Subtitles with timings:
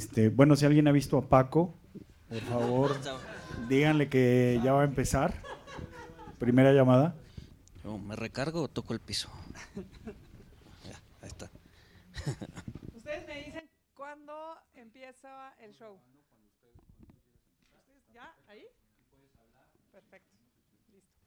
[0.00, 1.74] Este, bueno, si alguien ha visto a Paco,
[2.26, 2.96] por favor,
[3.68, 5.42] díganle que ya va a empezar.
[6.38, 7.14] Primera llamada.
[7.84, 9.28] ¿Me recargo o toco el piso?
[10.88, 11.50] Ya, ahí está.
[12.96, 14.32] Ustedes me dicen cuándo
[14.72, 15.98] empieza el show.
[18.14, 18.34] ¿Ya?
[18.48, 18.64] ¿Ahí?
[19.92, 20.34] Perfecto.
[20.94, 21.20] Listo.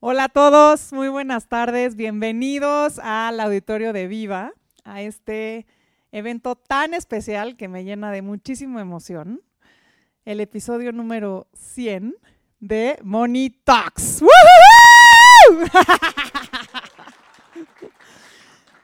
[0.00, 1.94] Hola a todos, muy buenas tardes.
[1.94, 4.52] Bienvenidos al auditorio de Viva,
[4.82, 5.64] a este
[6.16, 9.42] evento tan especial que me llena de muchísima emoción.
[10.24, 12.16] El episodio número 100
[12.58, 14.22] de Money Talks.
[14.22, 15.68] ¡Woohoo!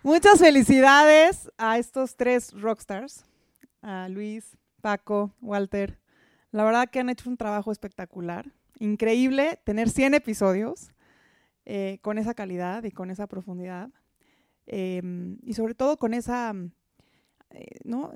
[0.02, 3.24] Muchas felicidades a estos tres rockstars,
[3.80, 5.98] a Luis, Paco, Walter.
[6.50, 8.52] La verdad que han hecho un trabajo espectacular.
[8.78, 10.90] Increíble tener 100 episodios
[11.64, 13.88] eh, con esa calidad y con esa profundidad.
[14.66, 15.00] Eh,
[15.42, 16.52] y sobre todo con esa
[17.52, 18.12] eh, ¿no?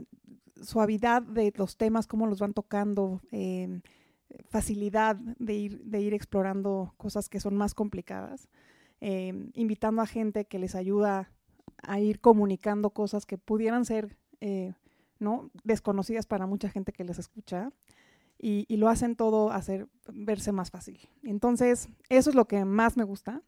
[0.62, 3.80] suavidad de los temas, cómo los van tocando, eh,
[4.48, 8.48] facilidad de ir, explorando cosas que son más complicadas,
[9.00, 11.30] eh, invitando a gente que les ayuda
[11.82, 14.72] a ir comunicando cosas que pudieran ser eh,
[15.18, 15.50] ¿no?
[15.64, 17.72] desconocidas para mucha gente que les escucha.
[18.38, 20.98] Y, y, lo hacen todo hacer verse más fácil.
[21.22, 23.40] Entonces, eso es lo que más me gusta.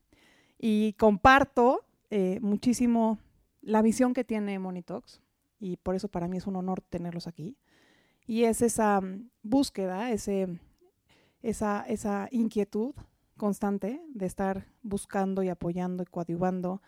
[0.58, 3.18] Y comparto eh, muchísimo
[3.60, 5.20] la visión que tiene Monitox.
[5.58, 7.56] Y por eso para mí es un honor tenerlos aquí.
[8.26, 10.60] Y es esa mm, búsqueda, ese,
[11.42, 12.94] esa, esa inquietud
[13.36, 16.82] constante de estar buscando y apoyando y coadyuvando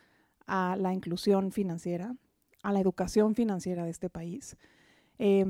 [0.46, 2.16] a la inclusión financiera,
[2.62, 4.56] a la educación financiera de este país,
[5.16, 5.44] y,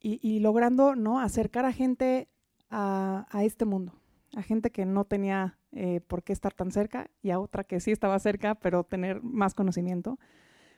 [0.00, 1.20] y, logrando ¿no?
[1.20, 2.28] acercar a gente
[2.70, 3.94] a, a, este mundo,
[4.36, 7.80] a gente que no tenía eh, por qué estar tan cerca y a otra que
[7.80, 10.18] sí estaba cerca, pero tener más conocimiento.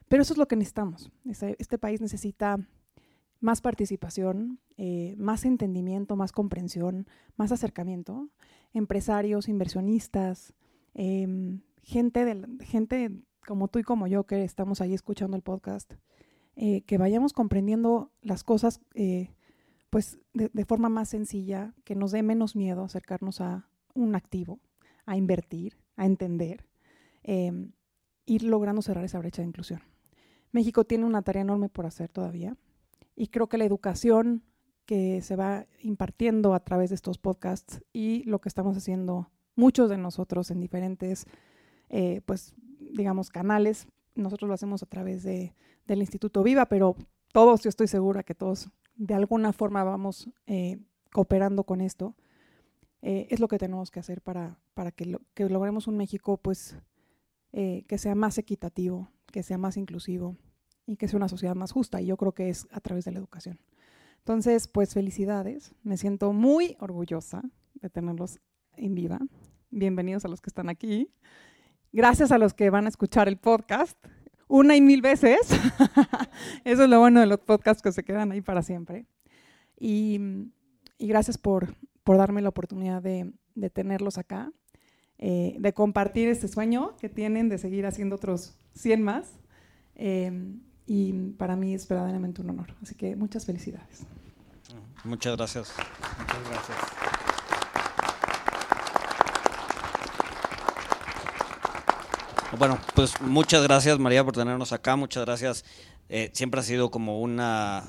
[0.09, 1.11] Pero eso es lo que necesitamos.
[1.25, 2.59] Este, país necesita
[3.41, 7.07] más participación, eh, más entendimiento, más comprensión,
[7.37, 8.29] más acercamiento,
[8.73, 10.55] empresarios, inversionistas,
[10.95, 13.11] eh, gente, de, gente
[13.47, 15.93] como tú y como yo que estamos ahí escuchando el podcast,
[16.57, 19.35] eh, que vayamos comprendiendo las cosas eh,
[19.91, 24.61] pues de, forma más sencilla, que nos dé menos miedo acercarnos a un activo,
[25.07, 26.67] a invertir, a entender,
[27.23, 29.83] ir logrando cerrar esa brecha de inclusión.
[30.55, 32.57] México tiene una tarea enorme por hacer todavía
[33.17, 34.45] y creo que la educación
[34.87, 39.91] que se va impartiendo a través de estos podcasts y lo que estamos haciendo muchos
[39.91, 41.27] de nosotros en diferentes,
[41.89, 43.89] eh, pues, digamos, canales.
[44.15, 45.55] Nosotros lo hacemos a través de,
[45.89, 46.95] del Instituto Viva, pero
[47.33, 50.79] todos, yo estoy segura que todos de alguna forma vamos eh,
[51.13, 52.15] cooperando con esto.
[53.03, 56.77] Eh, es lo que tenemos que hacer para, para que, que logremos un México, pues,
[57.57, 60.37] eh, que sea más equitativo, que sea más inclusivo
[60.87, 62.01] y que sea una sociedad más justa.
[62.01, 63.61] Y yo creo que es a través de la educación.
[64.19, 65.73] Entonces, pues felicidades.
[65.85, 67.43] Me siento muy orgullosa
[67.75, 68.41] de tenerlos
[68.77, 69.21] en viva.
[69.71, 71.13] Bienvenidos a los que están aquí.
[71.93, 73.97] Gracias a los que van a escuchar el podcast
[74.49, 75.39] una y mil veces.
[76.65, 79.07] Eso es lo bueno de los podcasts que se quedan ahí para siempre.
[79.79, 80.19] Y,
[80.99, 84.51] y gracias por, por, darme la oportunidad de, de tenerlos acá,
[85.19, 89.27] eh, de compartir este sueño que tienen de seguir haciendo otros 100 más.
[89.97, 92.75] Eh, y para mí es verdaderamente un honor.
[92.83, 94.07] Así que muchas felicidades.
[95.05, 95.73] Muchas gracias.
[96.19, 96.79] Muchas gracias.
[102.59, 105.65] Bueno, pues muchas gracias María por tenernos acá, muchas gracias.
[106.09, 107.85] Eh, siempre ha sido como una,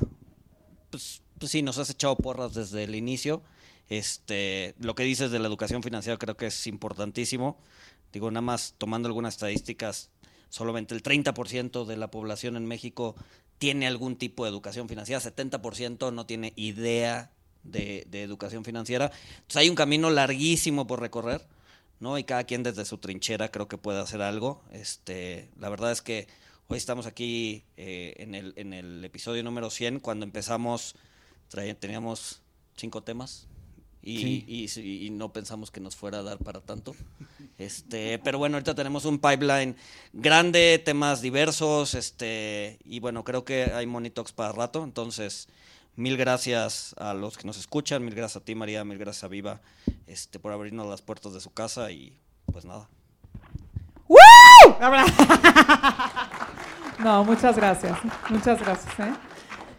[0.90, 3.44] pues, pues, sí, nos has echado porras desde el inicio.
[3.90, 7.58] Este, lo que dices de la educación financiera creo que es importantísimo.
[8.12, 10.10] Digo, nada más tomando algunas estadísticas,
[10.50, 13.16] solamente el 30% de la población en México
[13.58, 17.32] tiene algún tipo de educación financiera, 70% no tiene idea
[17.64, 19.12] de, educación financiera.
[19.36, 21.46] Entonces hay un camino larguísimo por recorrer,
[22.00, 22.18] ¿no?
[22.18, 24.64] Y cada quien desde su trinchera creo que puede hacer algo.
[24.72, 26.28] Este, la verdad es que
[26.68, 30.96] hoy estamos aquí eh, en, el, en el episodio número 100, cuando empezamos
[31.80, 32.42] teníamos
[32.76, 33.48] cinco temas,
[34.06, 34.82] y, sí.
[34.84, 36.96] y, y, no pensamos que nos fuera a dar para tanto.
[37.58, 39.76] Este, pero bueno, ahorita tenemos un pipeline
[40.14, 45.48] grande, temas diversos, este, y bueno, creo que hay Monitox para rato, entonces
[45.96, 49.28] mil gracias a los que nos escuchan, mil gracias a ti María, mil gracias a
[49.28, 49.62] Viva,
[50.06, 52.16] este, por abrirnos las puertas de su casa y
[52.52, 52.88] pues nada.
[54.08, 54.20] ¡Woo!
[57.00, 58.00] No, muchas gracias,
[58.30, 59.00] muchas gracias.
[59.00, 59.14] ¿eh?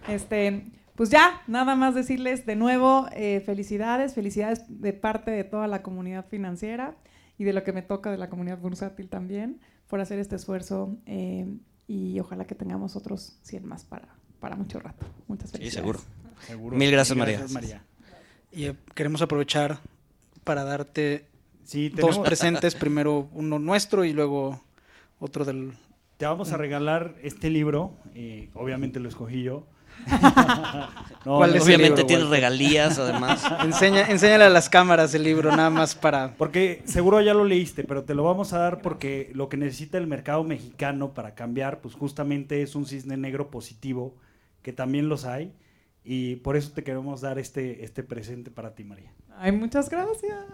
[0.06, 5.66] Este, pues ya, nada más decirles de nuevo eh, felicidades, felicidades de parte de toda
[5.66, 6.96] la comunidad financiera
[7.38, 10.96] y de lo que me toca de la comunidad bursátil también por hacer este esfuerzo
[11.06, 11.46] eh,
[11.86, 14.08] y ojalá que tengamos otros 100 más para,
[14.40, 15.06] para mucho rato.
[15.28, 15.74] Muchas Sí, felicidades.
[15.74, 16.00] seguro.
[16.46, 16.76] Seguro.
[16.76, 17.82] Mil gracias, María.
[18.52, 19.78] Y eh, queremos aprovechar
[20.44, 21.26] para darte
[21.64, 24.62] Sí, dos presentes, primero uno nuestro y luego
[25.18, 25.72] otro del...
[26.16, 27.92] te vamos a regalar este libro.
[28.14, 29.66] eh, obviamente lo escogí yo.
[31.26, 33.42] No, ¿Cuál no, es el Obviamente libro, tiene regalías, además.
[33.64, 36.36] Enseña, enséñale a las cámaras el libro, nada más para...
[36.36, 39.98] Porque seguro ya lo leíste, pero te lo vamos a dar porque lo que necesita
[39.98, 44.14] el mercado mexicano para cambiar, pues justamente es un cisne negro positivo,
[44.62, 45.52] que también los hay,
[46.04, 49.12] y por eso te queremos dar este, este presente para ti, María.
[49.36, 50.44] Ay, muchas gracias.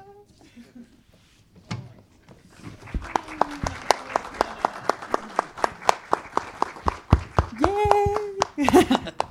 [8.57, 9.09] Yay.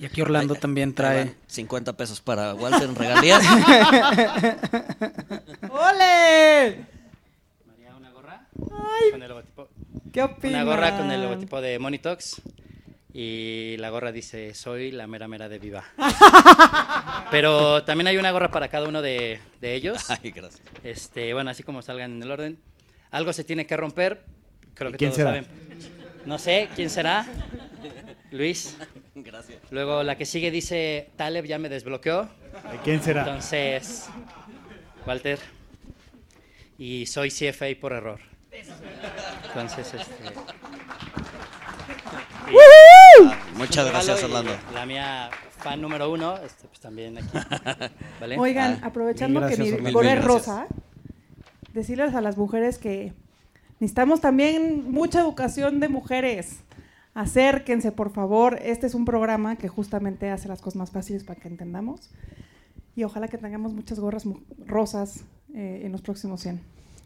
[0.00, 1.24] Y aquí Orlando también trae...
[1.24, 3.44] van, 50 pesos para Walter en regalías.
[5.70, 6.86] ¡Ole!
[7.66, 9.68] María, una gorra Ay, con el logotipo.
[10.10, 10.62] ¿qué opinas?
[10.62, 12.40] Una gorra con el logotipo de Monitox.
[13.12, 15.84] Y la gorra dice, soy la mera mera de Viva.
[17.30, 20.08] Pero también hay una gorra para cada uno de, de ellos.
[20.10, 20.62] Ay, gracias.
[20.82, 22.58] Este, bueno, así como salgan en el orden.
[23.10, 24.24] Algo se tiene que romper.
[24.74, 25.30] Creo ¿Y que quién todos será?
[25.30, 25.46] saben.
[26.24, 27.26] No sé, ¿quién será?
[28.30, 28.76] Luis.
[29.14, 29.58] Gracias.
[29.70, 32.22] Luego la que sigue dice, Taleb ya me desbloqueó.
[32.24, 33.22] ¿De quién será?
[33.22, 34.08] Entonces,
[35.06, 35.38] Walter.
[36.78, 38.20] Y soy CFA por error.
[39.48, 40.14] Entonces, este.
[43.54, 44.52] Muchas un gracias, regalo y Orlando.
[44.74, 47.28] La mía fan número uno, este, pues también aquí.
[48.20, 48.38] ¿Vale?
[48.38, 50.24] Oigan, Ah, aprovechando que gracias, mi Mil es gracias.
[50.24, 50.66] rosa,
[51.74, 53.12] decirles a las mujeres que
[53.78, 56.60] necesitamos también mucha educación de mujeres.
[57.14, 58.58] Acérquense, por favor.
[58.62, 62.10] Este es un programa que justamente hace las cosas más fáciles para que entendamos.
[62.96, 64.24] Y ojalá que tengamos muchas gorras
[64.66, 65.24] rosas
[65.54, 66.60] eh, en los próximos 100.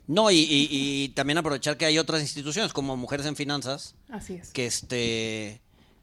[0.07, 4.35] No, y, y- y también aprovechar que hay otras instituciones como Mujeres en Finanzas, Así
[4.35, 4.51] es.
[4.51, 5.61] que este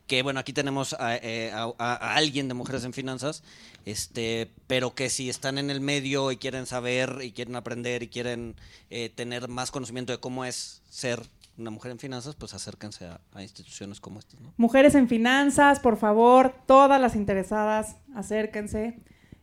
[0.07, 3.43] que bueno aquí tenemos a, eh, a alguien de mujeres en finanzas
[3.85, 8.07] este pero que si están en el medio y quieren saber y quieren aprender y
[8.09, 8.55] quieren
[8.89, 11.21] eh, tener más conocimiento de cómo es ser
[11.61, 14.53] una mujer en finanzas pues acérquense a, a instituciones como estas ¿no?
[14.57, 18.99] Mujeres en finanzas, por favor, todas las interesadas, acérquense.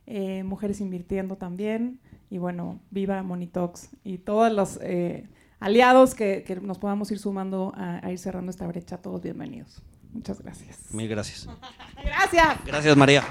[0.07, 2.01] Eh, mujeres invirtiendo también.
[2.31, 5.29] Y bueno, viva Monitox y todos los eh,
[5.61, 8.99] aliados que, que nos podamos ir sumando a, a ir cerrando esta brecha.
[8.99, 9.83] Todos bienvenidos.
[10.13, 10.93] Muchas gracias.
[10.93, 11.47] mil gracias
[12.03, 12.65] Gracias.
[12.65, 13.23] gracias María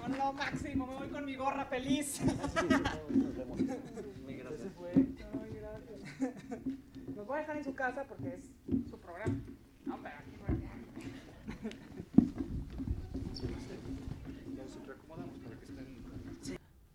[0.00, 2.20] Con lo máximo, me voy con mi gorra feliz.
[7.28, 8.44] Voy a dejar en su casa porque es
[8.88, 9.34] su programa.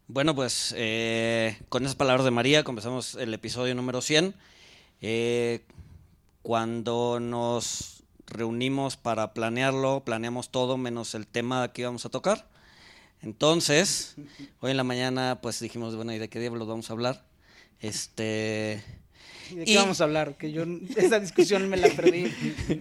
[0.07, 4.33] Bueno, pues eh, con esas palabras de María comenzamos el episodio número 100.
[5.01, 5.67] Eh,
[6.41, 12.49] cuando nos reunimos para planearlo, planeamos todo menos el tema que íbamos a tocar.
[13.21, 14.15] Entonces,
[14.61, 17.23] hoy en la mañana pues dijimos, bueno, ¿y de qué diablos vamos a hablar?
[17.79, 19.02] Este...
[19.51, 20.35] ¿Y ¿De qué Y- vamos a hablar?
[20.37, 20.63] Que yo
[20.95, 22.31] esa discusión me la perdí.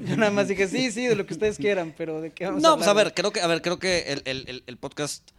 [0.06, 2.60] Yo nada más dije, sí, sí, de lo que ustedes quieran, pero ¿de qué vamos
[2.60, 2.78] a No, hablar?
[2.78, 5.30] pues a ver, creo que, a ver, creo que el, el- el- el podcast,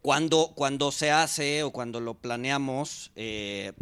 [0.00, 3.72] cuando, cuando se hace o cuando lo planeamos, eh,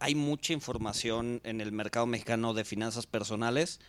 [0.00, 3.80] hay mucha información en el mercado mexicano de finanzas personales.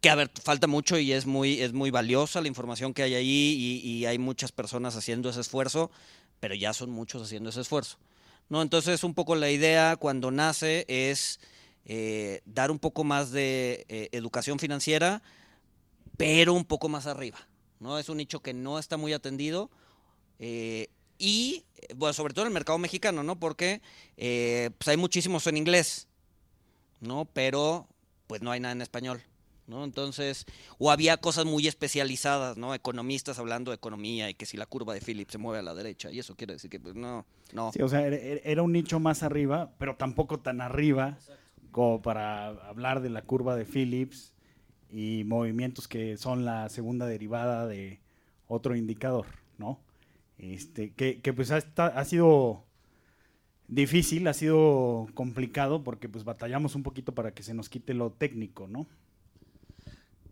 [0.00, 3.14] Que a ver, falta mucho y es muy, es muy valiosa la información que hay
[3.14, 5.92] ahí y, y hay muchas personas haciendo ese esfuerzo,
[6.40, 7.98] pero ya son muchos haciendo ese esfuerzo.
[8.52, 8.60] ¿No?
[8.60, 11.40] Entonces, un poco la idea cuando nace es
[11.86, 15.22] eh, dar un poco más de eh, educación financiera,
[16.18, 17.38] pero un poco más arriba.
[17.80, 17.98] ¿no?
[17.98, 19.70] Es un nicho que no está muy atendido.
[20.38, 21.64] eh, y,
[21.96, 23.38] bueno, sobre todo en el mercado mexicano, ¿no?
[23.38, 23.80] Porque
[24.16, 26.08] pues hay muchísimos en inglés,
[27.00, 27.24] ¿no?
[27.32, 27.86] Pero
[28.26, 29.22] pues no hay nada en español,
[29.66, 29.84] ¿no?
[29.84, 30.46] Entonces,
[30.78, 32.74] o había cosas muy especializadas, ¿no?
[32.74, 35.74] Economistas hablando de economía y que si la curva de Phillips se mueve a la
[35.74, 37.68] derecha, y eso quiere decir que pues, no, no.
[37.80, 41.18] O sea, era, era un nicho más arriba, pero tampoco tan arriba
[41.70, 44.34] como para hablar de la curva de Phillips
[44.90, 48.00] y movimientos que son la segunda derivada de
[48.46, 49.26] otro indicador,
[49.56, 49.80] ¿no?
[50.36, 52.64] Este, que, que pues ha, esta- ha sido
[53.68, 58.10] difícil, ha sido complicado porque pues batallamos un poquito para que se nos quite lo
[58.10, 58.86] técnico, ¿no?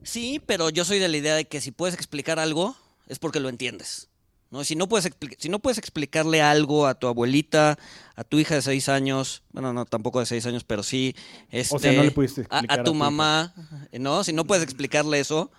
[0.02, 2.76] Sí, pero yo soy de la idea de que si puedes explicar algo
[3.09, 4.09] es porque lo entiendes.
[4.50, 4.64] ¿no?
[4.64, 7.78] Si, no puedes si no puedes explicarle algo a tu abuelita,
[8.16, 11.14] a tu hija de seis años, bueno, no, tampoco de seis años, pero sí,
[11.50, 12.99] este, O sea, no le pudiste a- explicar a, a tu hija.
[12.99, 13.54] mamá,
[13.92, 14.25] ¿no?
[14.25, 15.52] Si no puedes explicarle eso,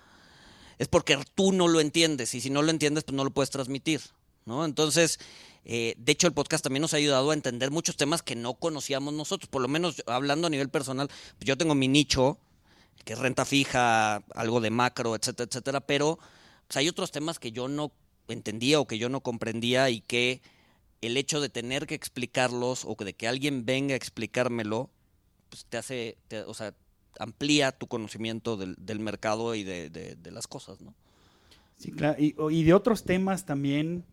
[0.78, 3.50] es porque tú no lo entiendes y si no lo entiendes, pues no lo puedes
[3.50, 4.00] transmitir,
[4.46, 4.64] ¿no?
[4.64, 5.18] Entonces,
[5.64, 8.54] Eh, de hecho, el podcast también nos ha ayudado a entender muchos temas que no
[8.54, 9.48] conocíamos nosotros.
[9.48, 12.36] Por lo menos hablando a nivel personal, pues yo tengo mi nicho,
[13.04, 16.18] que es renta fija, algo de macro, etcétera, etcétera, pero
[16.66, 17.92] pues, hay otros temas que yo no
[18.28, 20.40] entendía o que yo no comprendía y que
[21.00, 24.88] el hecho de tener que explicarlos o de que alguien venga a explicármelo,
[25.48, 26.16] pues te hace,
[26.46, 26.74] o sea,
[27.18, 30.94] amplía tu conocimiento del, mercado y de, las cosas, ¿no?
[31.76, 32.16] Sí, claro.
[32.18, 34.04] Y, de otros temas también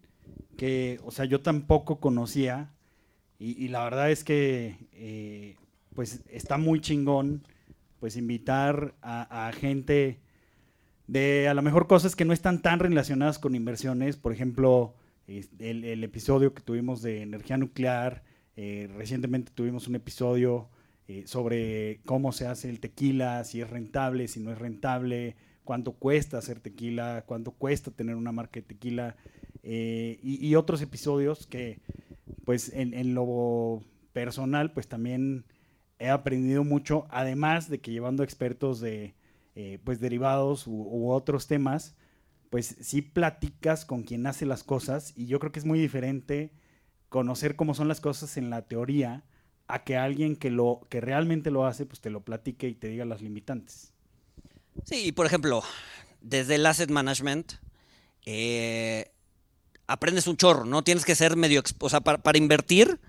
[0.58, 2.72] que, o sea, yo tampoco conocía
[3.38, 5.56] y, y la verdad es que, eh,
[5.94, 7.44] pues, está muy chingón,
[8.00, 10.20] pues, invitar a, gente
[11.08, 14.96] de a lo mejor cosas que no están tan relacionadas con inversiones, por ejemplo,
[15.28, 18.24] el, episodio que tuvimos de energía nuclear,
[18.56, 20.70] eh, recientemente tuvimos un episodio
[21.08, 25.94] eh, sobre cómo se hace el tequila, si es rentable, si no es rentable, cuánto
[25.94, 29.16] cuesta hacer tequila, cuánto cuesta tener una marca de tequila,
[29.64, 31.80] eh, y, y, otros episodios que,
[32.46, 35.46] pues, en, en, lo personal, pues también
[36.00, 39.14] he aprendido mucho, además de que llevando expertos de,
[39.56, 41.96] eh, pues, derivados u, otros temas,
[42.50, 46.52] pues sí platicas con quien hace las cosas y yo creo que es muy diferente
[47.10, 49.24] conocer cómo son las cosas en la teoría
[49.68, 52.88] a que alguien que lo que realmente lo hace pues te lo platique y te
[52.88, 53.92] diga las limitantes.
[54.84, 55.62] Sí, por ejemplo,
[56.22, 57.54] desde el asset management
[58.26, 59.12] eh,
[59.86, 60.84] aprendes un chorro, ¿no?
[60.84, 63.00] Tienes que ser medio, o sea, para invertir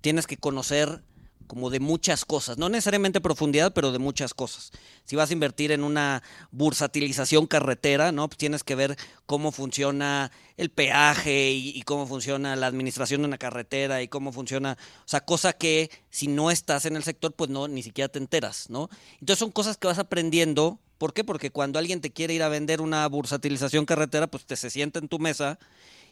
[0.00, 1.02] tienes que conocer
[1.48, 4.70] como de muchas cosas, no necesariamente profundidad, pero de muchas cosas.
[5.04, 8.28] Si vas a invertir en una bursatilización carretera, ¿no?
[8.28, 13.38] Pues tienes que ver cómo funciona el peaje y, cómo funciona la administración de una
[13.38, 17.50] carretera y cómo funciona, o sea, cosa que si no estás en el sector, pues
[17.50, 18.90] no, ni siquiera te enteras, ¿no?
[19.14, 20.78] Entonces son cosas que vas aprendiendo.
[20.98, 21.24] ¿Por qué?
[21.24, 24.98] Porque cuando alguien te quiere ir a vender una bursatilización carretera, pues te se sienta
[24.98, 25.58] en tu mesa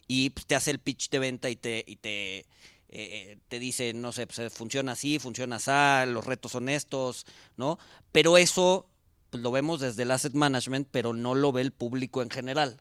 [0.08, 2.46] y pues, te hace el pitch de venta y te
[2.88, 7.26] eh, te dice, no sé, pues, funciona así, funciona así, los retos son estos,
[7.56, 7.78] ¿no?
[8.12, 8.86] Pero eso
[9.30, 12.80] pues, lo vemos desde el asset management, pero no lo ve el público en general,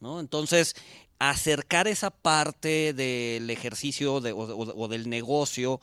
[0.00, 0.20] ¿no?
[0.20, 0.74] Entonces,
[1.18, 5.80] acercar esa parte del ejercicio o, o, del negocio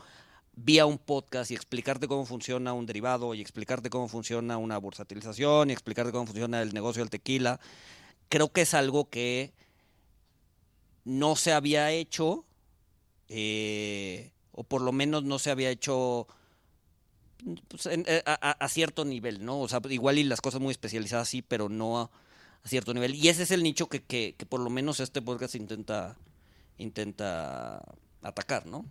[0.56, 5.70] vía un podcast y explicarte cómo funciona un derivado y explicarte cómo funciona una bursatilización
[5.70, 7.60] y explicarte cómo funciona el negocio del tequila,
[8.30, 9.54] creo que es algo que
[11.06, 12.46] no se había hecho
[13.30, 16.28] eh, o por lo menos no se había hecho
[17.68, 19.60] pues, en, eh, a, a, cierto nivel, ¿no?
[19.60, 22.04] O sea, igual y las cosas muy especializadas sí, pero no a,
[22.64, 23.16] a cierto nivel.
[23.16, 26.16] Y ese es el nicho que, que, que, por lo menos este podcast intenta,
[26.78, 27.84] intenta
[28.22, 28.86] atacar, ¿no?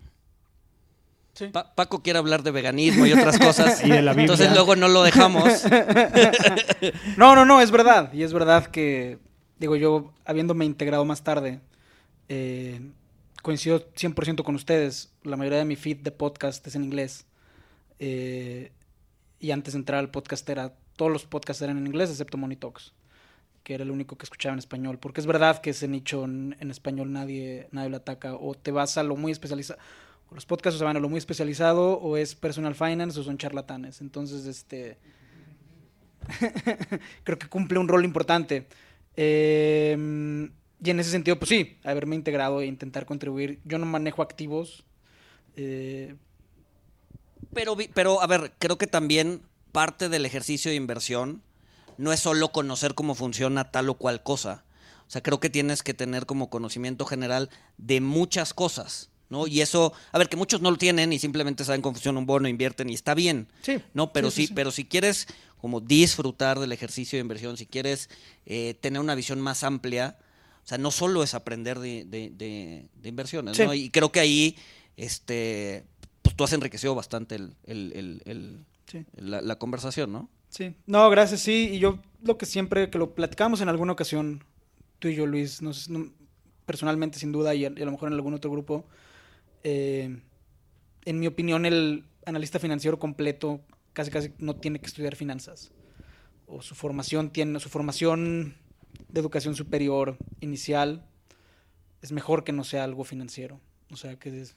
[1.34, 1.46] Sí.
[1.46, 4.88] Pa Paco quiere hablar de veganismo y otras cosas, y de la entonces luego no
[4.88, 5.64] lo dejamos.
[7.16, 8.12] no, no, no, es verdad.
[8.12, 9.18] Y es verdad que,
[9.58, 11.60] digo, yo habiéndome integrado más tarde,
[12.28, 12.82] eh,
[13.42, 15.12] coincido 100% con ustedes.
[15.24, 17.26] La mayoría de mi feed de podcast es en inglés.
[17.98, 18.72] Eh,
[19.40, 22.56] y antes de entrar al podcast era, todos los podcasts eran en inglés excepto Money
[22.56, 22.92] Talks,
[23.64, 24.98] que era el único que escuchaba en español.
[24.98, 28.34] Porque es verdad que ese nicho en, español nadie, nadie lo ataca.
[28.34, 29.80] O te vas a lo muy especializado.
[30.30, 34.00] Los podcasts se van a lo muy especializado, o es personal finance, o son charlatanes.
[34.00, 34.96] Entonces, este.
[37.24, 38.68] creo que cumple un rol importante.
[39.14, 40.48] Eh,
[40.84, 43.60] y en ese sentido, pues sí, haberme integrado e intentar contribuir.
[43.64, 44.84] Yo no manejo activos.
[45.56, 46.16] Eh...
[47.54, 51.42] Pero, pero, a ver, creo que también parte del ejercicio de inversión
[51.98, 54.64] no es solo conocer cómo funciona tal o cual cosa.
[55.06, 59.10] O sea, creo que tienes que tener como conocimiento general de muchas cosas.
[59.28, 59.46] ¿no?
[59.46, 62.26] Y eso, a ver, que muchos no lo tienen y simplemente saben cómo funciona un
[62.26, 63.46] bono, invierten y está bien.
[63.62, 63.80] Sí.
[63.94, 64.12] ¿no?
[64.12, 68.10] Pero sí, sí, sí, pero si quieres como disfrutar del ejercicio de inversión, si quieres
[68.46, 70.18] eh, tener una visión más amplia,
[70.64, 73.64] o sea, no solo es aprender de, de, de, de inversiones, Sí.
[73.64, 73.74] ¿no?
[73.74, 74.56] Y creo que ahí,
[74.96, 75.84] este,
[76.22, 79.04] pues tú has enriquecido bastante el, el, el, Sí.
[79.16, 80.28] la, la, conversación, ¿no?
[80.50, 80.74] Sí.
[80.86, 81.70] No, gracias, sí.
[81.72, 84.44] Y yo lo que siempre, que lo platicamos en alguna ocasión,
[84.98, 86.12] tú y yo, Luis, no, sé, no,
[86.66, 88.84] personalmente sin duda, y a, y a, lo mejor en algún otro grupo,
[89.64, 90.16] eh,
[91.04, 93.60] en mi opinión, el analista financiero completo
[93.92, 95.72] casi casi no tiene que estudiar finanzas.
[96.46, 98.56] O su formación tiene, su formación
[99.08, 101.04] de educación superior inicial
[102.00, 103.60] es mejor que no sea algo financiero.
[103.90, 104.56] O sea, que es,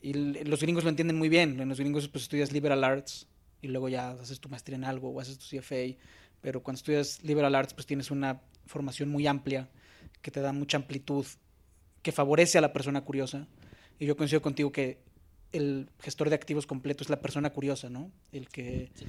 [0.00, 1.60] y los gringos lo entienden muy bien.
[1.60, 3.26] En los gringos pues estudias liberal arts
[3.60, 5.96] y luego ya haces tu maestría en algo o haces tu CFA,
[6.40, 9.68] pero cuando estudias liberal arts pues tienes una formación muy amplia
[10.20, 11.26] que te da mucha amplitud,
[12.02, 13.46] que favorece a la persona curiosa.
[13.98, 14.98] Y yo coincido contigo que
[15.52, 18.10] el gestor de activos completo es la persona curiosa, ¿no?
[18.32, 19.06] El que, sí.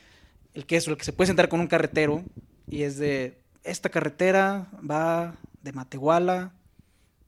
[0.54, 2.24] el que es, el que se puede sentar con un carretero
[2.70, 6.54] y es de, esta carretera va de Matehuala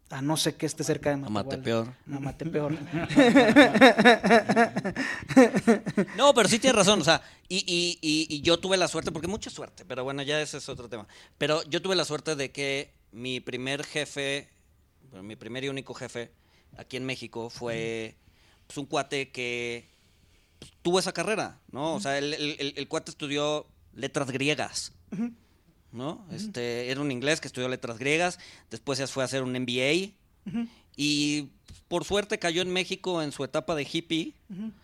[0.10, 1.94] a no sé qué esté cerca de A Matepeor.
[2.08, 2.16] Matepeor.
[2.16, 2.78] A Matepeor.
[6.18, 9.12] No, pero sí tienes razón, o sea, y, y- y- y yo tuve la suerte,
[9.12, 11.08] porque mucha suerte, pero bueno, ya ese es otro tema.
[11.38, 14.50] Pero yo tuve la suerte de que mi primer jefe,
[15.22, 16.32] mi primer y único jefe
[16.78, 18.16] aquí en México fue
[18.68, 19.88] pues, un cuate que
[20.60, 21.96] pues, tuvo esa carrera, ¿no?
[21.96, 24.92] O sea, el, el- el- el cuate estudió letras griegas.
[25.96, 26.26] ¿No?
[26.32, 28.38] Este, era un inglés que estudió letras griegas,
[28.70, 30.12] después ya fue a hacer un MBA
[30.98, 31.48] y
[31.88, 34.34] por suerte cayó en México en su etapa de hippie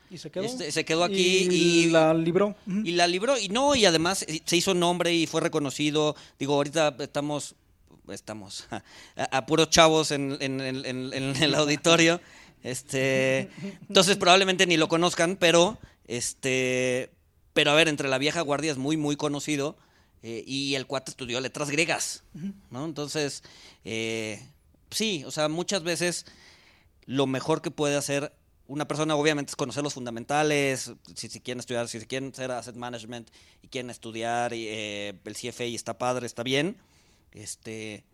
[0.10, 0.44] Y se quedó.
[0.46, 2.56] Este, se quedó aquí y, y, la libró.
[2.66, 3.38] Y la libró.
[3.38, 6.16] Y no, y además eh, se hizo nombre y fue reconocido.
[6.40, 7.56] Digo, ahorita estamos,
[8.10, 8.68] estamos
[9.18, 12.22] a, a puros chavos en- en- en el auditorio.
[12.64, 13.50] Este,
[13.90, 15.78] entonces probablemente ni lo conozcan, pero
[16.08, 17.10] este,
[17.54, 19.76] pero a ver, entre la vieja guardia es muy, muy conocido.
[20.24, 22.24] Eh, y el cuate estudió letras griegas,
[22.70, 22.86] ¿no?
[22.86, 23.44] Entonces,
[23.84, 24.40] eh,
[24.92, 26.26] sí, o sea, muchas veces
[27.06, 28.34] lo mejor que puede hacer
[28.68, 32.76] una persona, obviamente, es conocer los fundamentales, si, si quieren estudiar, si quieren hacer asset
[32.76, 33.30] management
[33.62, 36.78] y quieren estudiar eh, el CFA está padre, está bien,
[37.32, 38.06] este,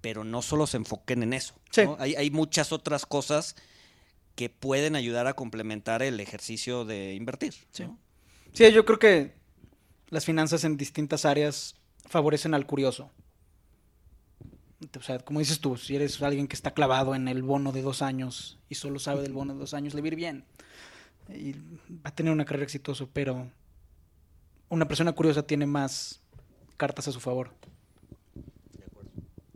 [0.00, 1.54] pero no solo se enfoquen en eso.
[1.70, 1.84] Sí.
[1.84, 1.96] ¿no?
[1.98, 3.56] Hay, hay muchas otras cosas
[4.34, 7.54] que pueden ayudar a complementar el ejercicio de invertir.
[7.70, 7.84] Sí.
[7.84, 7.98] ¿no?
[8.52, 9.41] Sí, yo creo que
[10.12, 11.74] las finanzas en distintas áreas
[12.06, 13.10] favorecen al curioso.
[14.98, 17.80] O sea, como dices tú, si eres alguien que está clavado en el bono de
[17.80, 20.44] dos años y solo sabe del bono de dos años, le bien.
[21.30, 23.50] Y va a tener una carrera exitosa, pero
[24.68, 26.20] una persona curiosa tiene más
[26.76, 27.54] cartas a su favor.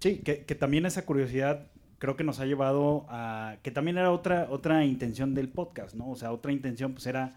[0.00, 1.66] Sí, que, que también esa curiosidad
[1.98, 3.58] creo que nos ha llevado a...
[3.62, 6.08] que también era otra, otra intención del podcast, ¿no?
[6.08, 7.34] O sea, otra intención pues era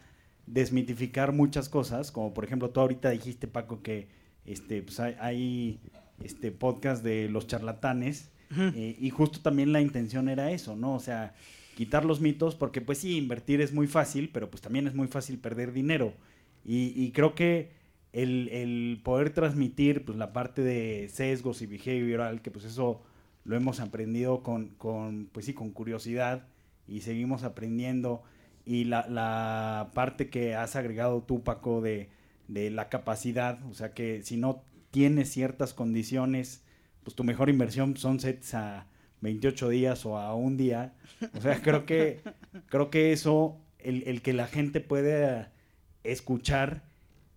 [0.50, 4.08] desmitificar muchas cosas, como por ejemplo tú ahorita dijiste, Paco, que
[4.46, 5.80] este, pues hay, hay
[6.24, 10.96] este podcast de los charlatanes eh, y justo también la intención era eso, ¿no?
[10.96, 11.36] O sea,
[11.76, 15.08] quitar los mitos, porque pues sí, invertir es muy fácil, pero pues también es muy
[15.08, 16.14] fácil perder dinero.
[16.66, 17.70] Y, y creo que
[18.12, 23.04] el, el poder transmitir pues la parte de sesgos y behavioral, que pues eso
[23.46, 26.48] lo hemos aprendido con, con pues sí, con curiosidad
[26.88, 28.24] y seguimos aprendiendo.
[28.70, 32.10] Y la, la parte que has agregado tú, Paco, de,
[32.48, 36.62] de la capacidad, o sea que si no tienes ciertas condiciones,
[37.04, 38.86] pues tu mejor inversión son sets a
[39.22, 40.94] 28 días o a un día.
[41.36, 42.20] O sea, creo que,
[42.70, 45.52] creo que eso, el, el que la gente pueda
[46.04, 46.84] escuchar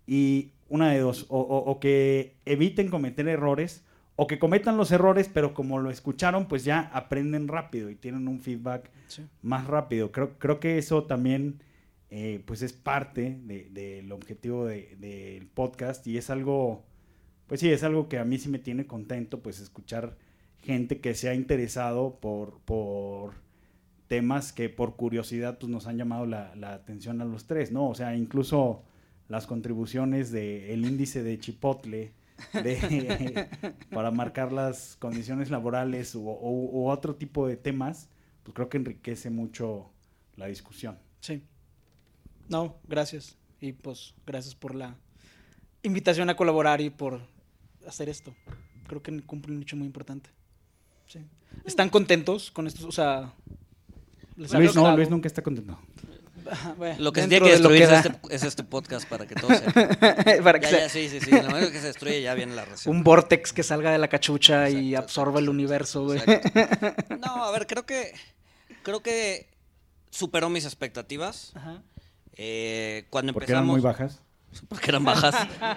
[0.06, 3.84] y una de dos, o, o- o que eviten cometer errores,
[4.22, 8.28] o que cometan los errores, pero como lo escucharon, pues ya aprenden rápido y tienen
[8.28, 9.22] un feedback Sí.
[9.42, 10.12] más rápido.
[10.12, 11.60] Creo, creo que eso también
[12.14, 16.84] eh, pues es parte de- del objetivo de- del podcast y es algo,
[17.46, 20.16] pues sí, es algo que a mí sí me tiene contento, pues escuchar
[20.62, 23.32] gente que se ha interesado por, por
[24.08, 27.88] temas que por curiosidad pues nos han llamado la, la atención a los tres, ¿no?
[27.88, 28.82] O sea, incluso
[29.28, 32.12] las contribuciones del índice de Chipotle
[32.52, 33.48] de,
[33.90, 38.08] para marcar las condiciones laborales u otro tipo de temas,
[38.42, 39.90] pues creo que enriquece mucho
[40.36, 40.98] la discusión.
[41.20, 41.42] Sí.
[42.48, 43.36] No, gracias.
[43.60, 44.96] Y pues gracias por la
[45.82, 47.20] invitación a colaborar y por
[47.86, 48.34] hacer esto.
[48.86, 50.30] Creo que cumple un hecho muy importante.
[51.06, 51.20] Sí.
[51.64, 52.84] ¿Están contentos con estos?
[52.84, 53.32] O sea,
[54.36, 54.96] ¿les ha Luis, no?
[54.96, 55.78] Luis nunca está contento.
[56.76, 59.26] Bueno, Lo que se tiene que de lo destruir es, este, es este podcast para
[59.26, 59.72] que todo sea.
[60.42, 61.30] Para que Ya, sea ya, sí, sí, sí.
[61.30, 62.90] Lo único que se destruye ya viene la receta.
[62.90, 66.18] un vortex que salga de la cachucha y Exacto, absorba el universo, güey.
[66.18, 67.16] Exacto.
[67.16, 68.12] No, a ver, creo que
[68.82, 69.48] creo que
[70.10, 71.52] superó mis expectativas.
[71.54, 71.82] Ajá.
[72.36, 74.20] Eh, cuando Porque eran empezamos, muy bajas.
[74.68, 75.34] porque eran bajas.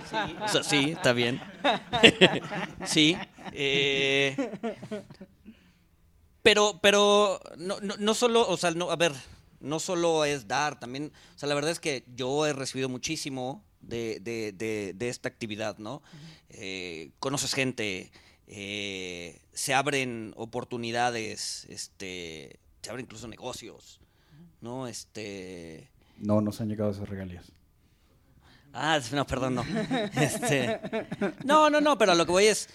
[0.09, 1.41] Sí, o sea, sí, está bien.
[2.85, 3.17] sí.
[3.51, 4.51] eh,
[6.41, 9.11] pero, pero no, no, no solo, o sea, no, a ver,
[9.65, 13.63] no solo es dar, también, o sea, la verdad es que yo he recibido muchísimo
[13.81, 16.01] de, de- de- de esta actividad, ¿no?
[16.49, 18.11] Eh, conoces gente,
[18.47, 23.99] eh, se abren oportunidades, este, se abren incluso negocios,
[24.61, 24.87] ¿no?
[24.87, 27.51] Este, No nos han llegado esas regalías.
[28.73, 29.63] Ah, no, perdón, no.
[30.15, 30.79] Este,
[31.45, 32.69] no, no, no, pero a lo que voy es,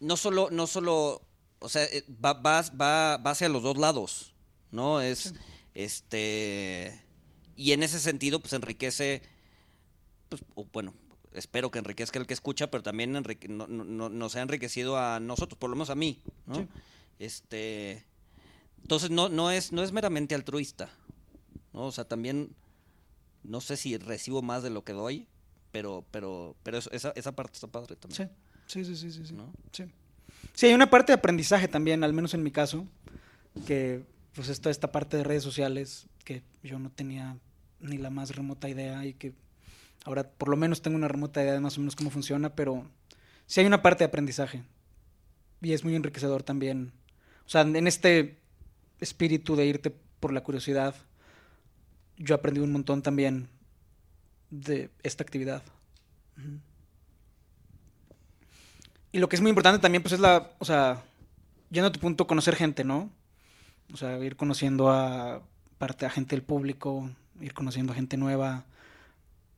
[0.00, 1.22] no solo, no solo,
[1.58, 4.34] o sea, eh, va, va, va, va hacia los dos lados,
[4.70, 5.00] ¿no?
[5.00, 5.34] Es,
[5.74, 7.00] este,
[7.56, 9.22] y en ese sentido, pues enriquece,
[10.28, 10.94] pues, bueno,
[11.32, 14.96] espero que enriquezca el que escucha, pero también enrique- no- no- no- nos ha enriquecido
[14.98, 16.56] a nosotros, por lo menos a mí, ¿no?
[16.56, 16.68] Sí.
[17.18, 18.04] Este,
[18.82, 20.90] entonces no, no es, no es meramente altruista,
[21.72, 21.86] ¿no?
[21.86, 22.50] O sea, también
[23.44, 25.26] no sé si recibo más de lo que doy,
[25.70, 28.30] pero, pero, pero eso- esa, esa parte está padre también.
[28.66, 29.26] Sí, sí, sí, sí, sí.
[29.26, 29.32] sí.
[29.34, 29.52] ¿No?
[29.72, 29.84] Sí.
[30.54, 32.86] Sí, hay una parte de aprendizaje también, al menos en mi caso,
[33.66, 34.02] que
[34.34, 37.36] pues es toda esta parte de redes sociales que yo no tenía
[37.80, 39.34] ni la más remota idea y que
[40.04, 42.84] ahora por lo menos tengo una remota idea de más o menos cómo funciona, pero
[43.46, 44.62] sí hay una parte de aprendizaje
[45.60, 46.92] y es muy enriquecedor también.
[47.46, 48.38] O sea, en este
[49.00, 50.94] espíritu de irte por la curiosidad,
[52.16, 53.48] yo aprendí un montón también
[54.50, 55.62] de esta actividad.
[59.10, 61.02] Y lo que es muy importante también, pues es la, o sea,
[61.70, 63.10] yendo a tu punto, conocer gente, ¿no?
[63.92, 65.42] O sea, ir conociendo a
[65.78, 68.64] parte a gente del público, ir conociendo a gente nueva.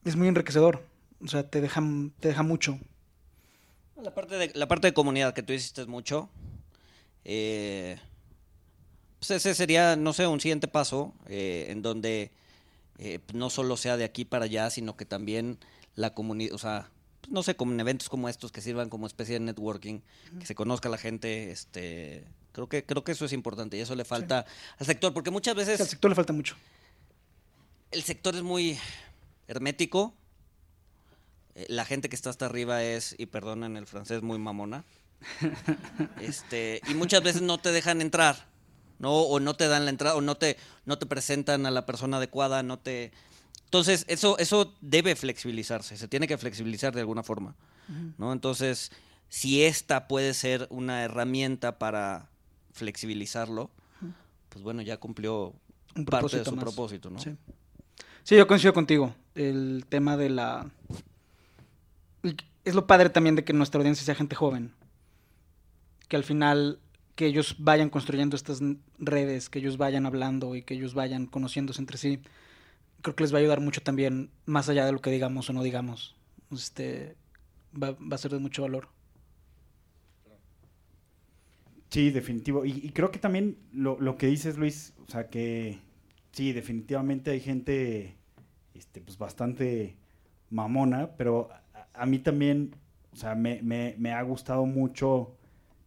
[0.05, 0.83] Es muy enriquecedor.
[1.23, 1.83] O sea, te deja,
[2.21, 2.79] te deja mucho.
[4.03, 6.29] La parte de, la parte de comunidad que tú hiciste mucho,
[7.25, 7.97] eh,
[9.19, 12.33] pues ese sería, no sé, un siguiente paso eh, en donde
[12.99, 15.59] eh, no solo sea de aquí para allá, sino que también
[15.95, 19.07] la comunidad, o sea, pues, no sé, como en eventos como estos que sirvan como
[19.07, 20.01] especie de networking,
[20.39, 23.95] que se conozca la gente, este, creo que creo que eso es importante y eso
[23.95, 24.47] le falta
[24.79, 26.57] al sector, porque muchas veces Al sector le falta mucho.
[27.91, 28.79] el sector es muy
[29.49, 30.15] hermético.
[31.55, 34.85] Eh, La gente que está hasta arriba es, y perdonen el francés, muy mamona.
[36.21, 38.47] Este, y muchas veces no te dejan entrar,
[38.99, 39.13] ¿no?
[39.13, 42.17] O no te dan la entrada, o no te, no te presentan a la persona
[42.19, 43.13] adecuada, no te.
[43.65, 47.57] Entonces, eso, eso debe flexibilizarse, se tiene que flexibilizar de alguna forma.
[48.19, 48.33] ¿no?
[48.33, 48.93] Entonces,
[49.29, 52.31] si esta puede ser una herramienta para
[52.75, 53.71] flexibilizarlo,
[54.51, 55.55] pues bueno, ya cumplió
[55.97, 56.65] Un parte de su más.
[56.65, 57.19] propósito, ¿no?
[57.19, 57.35] Sí.
[58.25, 59.15] Sí, yo coincido contigo.
[59.35, 60.71] El tema de la...
[62.65, 64.73] Es lo padre también de que nuestra audiencia sea gente joven.
[66.09, 66.81] Que al final,
[67.15, 68.61] que ellos vayan construyendo estas
[68.99, 72.21] redes, que ellos vayan hablando y que ellos vayan conociéndose entre sí.
[73.03, 75.53] Creo que les va a ayudar mucho también, más allá de lo que digamos o
[75.53, 76.17] no digamos.
[76.51, 77.17] Este,
[77.81, 78.89] va, va a ser de mucho valor.
[81.95, 82.65] Sí, definitivo.
[82.65, 85.79] Y, y creo que también lo, lo que dices, Luis, o sea, que
[86.33, 88.17] sí, definitivamente hay gente
[88.75, 89.97] este, pues bastante
[90.51, 92.75] mamona, pero a, a mí también,
[93.13, 95.37] o sea, me, me- me ha gustado mucho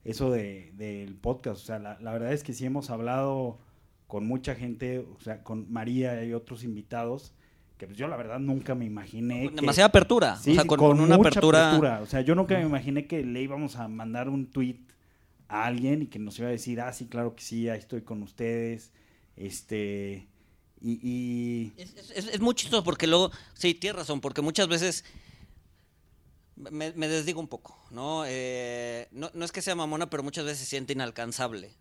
[0.06, 1.62] eso de, del podcast.
[1.62, 3.60] O sea, la, la verdad es que sí hemos hablado
[4.08, 7.34] con mucha gente, o sea, con María y otros invitados,
[7.78, 9.44] que pues yo la verdad nunca me imaginé.
[9.46, 10.36] Con que- demasiada apertura.
[10.38, 12.00] Sí, o sea, con, con una mucha apertura.
[12.02, 14.78] O sea, yo nunca me imaginé que le íbamos a mandar un tweet
[15.50, 18.02] a alguien y que nos iba a decir, ah, sí, claro que sí, ahí estoy
[18.02, 18.92] con ustedes.
[19.36, 20.28] Este.
[20.82, 21.00] Y.
[21.02, 25.06] y- Es, es- muy chistoso porque luego, sí, tienes razón, porque muchas veces
[26.56, 28.24] me, me desdigo un poco, ¿no?
[28.26, 29.30] Eh, ¿no?
[29.34, 31.72] No es que sea mamona, pero muchas veces se siente inalcanzable.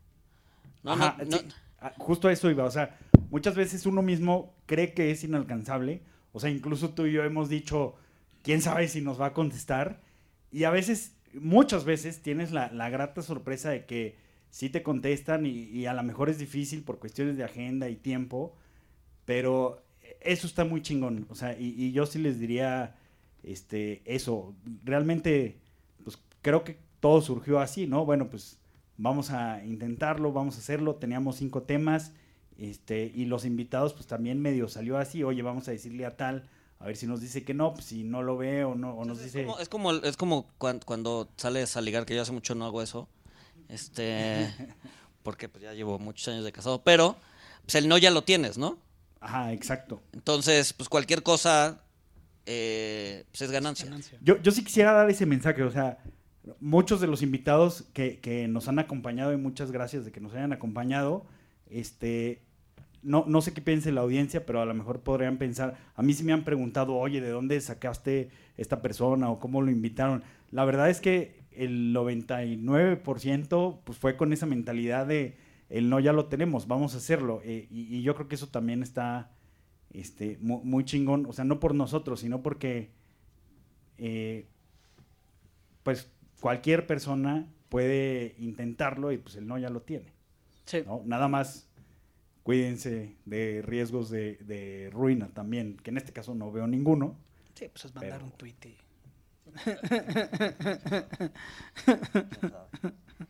[0.82, 1.44] No, Ajá, no, sí,
[1.80, 2.64] ah, justo a eso iba.
[2.64, 2.98] O sea,
[3.30, 6.02] muchas veces uno mismo cree que es inalcanzable.
[6.32, 7.94] O sea, incluso tú y yo hemos dicho,
[8.42, 10.02] quién sabe si nos va a contestar.
[10.52, 14.16] Y a veces, muchas veces, tienes la, la grata sorpresa de que
[14.50, 18.54] sí te contestan y, a lo mejor es difícil por cuestiones de agenda y tiempo.
[19.24, 19.82] Pero
[20.20, 21.26] eso está muy chingón.
[21.30, 22.96] O sea, y, y yo sí les diría
[23.42, 24.54] este, eso.
[24.84, 25.58] Realmente,
[26.04, 28.04] pues creo que todo surgió así, ¿no?
[28.04, 28.58] Bueno, pues
[28.96, 30.96] vamos a intentarlo, vamos a hacerlo.
[30.96, 32.12] Teníamos cinco temas.
[32.58, 36.48] Este, y los invitados, pues también medio salió así, oye, vamos a decirle a tal,
[36.86, 39.04] a ver si nos dice que no, pues si no lo ve o no, o
[39.04, 39.44] nos es, dice.
[39.44, 42.64] como, es como es como cuan- cuando, sales a ligar, que yo hace mucho no
[42.64, 43.08] hago eso.
[43.68, 44.48] Este,
[45.24, 47.16] porque pues ya llevo muchos años de casado, pero
[47.62, 48.78] pues el no ya lo tienes, ¿no?
[49.18, 50.00] Ajá, exacto.
[50.12, 51.82] Entonces, pues cualquier cosa
[52.46, 53.86] eh, pues es ganancia.
[53.86, 54.16] Ganancia.
[54.22, 55.98] Yo, yo sí quisiera dar ese mensaje, o sea,
[56.60, 60.34] muchos de los invitados que, que nos han acompañado, y muchas gracias de que nos
[60.34, 61.26] hayan acompañado,
[61.68, 62.45] este,
[63.06, 66.12] no, no sé qué piense la audiencia, pero a lo mejor podrían pensar, a mí
[66.12, 70.22] sí me han preguntado, oye, ¿de dónde sacaste esta persona o cómo lo invitaron?
[70.50, 75.36] La verdad es que el 99% pues fue con esa mentalidad de,
[75.70, 78.48] el no ya lo tenemos, vamos a hacerlo, eh, y, y yo creo que eso
[78.48, 79.30] también está
[79.92, 82.90] este, mu- muy, chingón, o sea, no por nosotros, sino porque
[83.98, 84.46] eh,
[85.82, 90.12] pues cualquier persona puede intentarlo y pues el no ya lo tiene.
[90.64, 90.82] Sí.
[90.86, 91.02] ¿no?
[91.04, 91.68] Nada más
[92.46, 97.16] cuídense de riesgos de, de ruina también, que en este caso no veo ninguno.
[97.54, 98.76] Sí, pues es mandar Pero- un tweet y...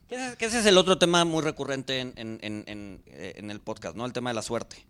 [0.09, 3.35] Que ese, que ese es el otro tema muy recurrente en, en- en- en, eh,
[3.37, 4.05] en el podcast, ¿no?
[4.05, 4.85] El tema de la suerte.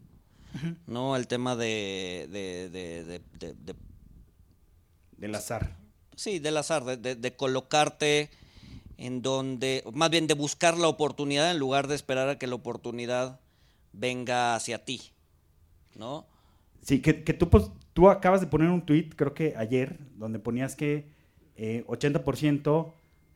[0.86, 1.16] ¿No?
[1.16, 3.74] El tema de, de- de- de- de- de-
[5.18, 5.76] Del azar.
[6.16, 8.30] sí, del azar, de, de- de colocarte
[8.96, 12.54] en donde, más bien de buscar la oportunidad en lugar de esperar a que la
[12.54, 13.38] oportunidad
[13.96, 15.00] venga hacia ti,
[15.94, 16.26] ¿no?
[16.82, 20.38] Sí, que, que tú, pues, tú acabas de poner un tweet, creo que ayer, donde
[20.38, 21.09] ponías que
[21.56, 22.92] eh, 80%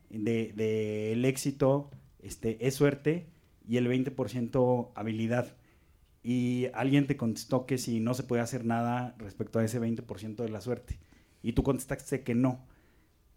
[0.09, 3.27] del de, el éxito este, es suerte
[3.67, 5.55] y el 20% habilidad.
[6.23, 10.35] Y alguien te contestó que si no se puede hacer nada respecto a ese 20%
[10.35, 10.99] de la suerte.
[11.41, 12.63] Y tú contestaste que no.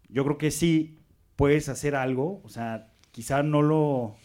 [0.07, 0.99] Yo creo que sí
[1.35, 4.15] puedes hacer algo, o sea, quizá no lo,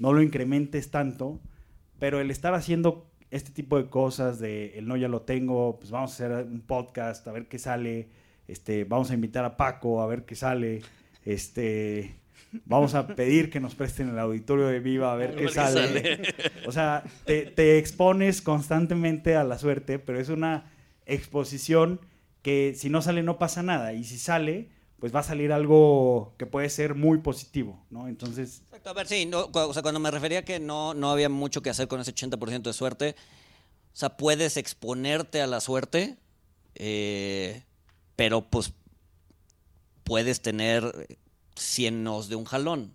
[0.00, 1.40] no lo incrementes tanto,
[2.00, 5.92] pero el estar haciendo este tipo de cosas de el no ya lo tengo, pues
[5.92, 8.08] vamos a hacer un podcast, a ver qué sale,
[8.48, 10.82] este, vamos a invitar a Paco a ver qué sale,
[11.24, 12.16] este,
[12.64, 16.22] vamos a pedir que nos presten el auditorio de Viva a ver qué sale.
[16.66, 20.70] O sea, te, te expones constantemente a la suerte, pero es una
[21.06, 22.00] exposición
[22.42, 24.68] que si no sale no pasa nada y si sale
[25.00, 28.06] pues va a salir algo que puede ser muy positivo, ¿no?
[28.06, 28.62] Entonces...
[28.66, 31.70] Exacto, a ver, sí, o sea, cuando me refería que no, no había mucho que
[31.70, 33.16] hacer con ese 80% de suerte,
[33.92, 36.18] o sea, puedes exponerte a la suerte,
[36.74, 37.64] eh,
[38.14, 38.74] pero pues
[40.04, 41.08] puedes tener
[41.56, 42.94] cienos de un jalón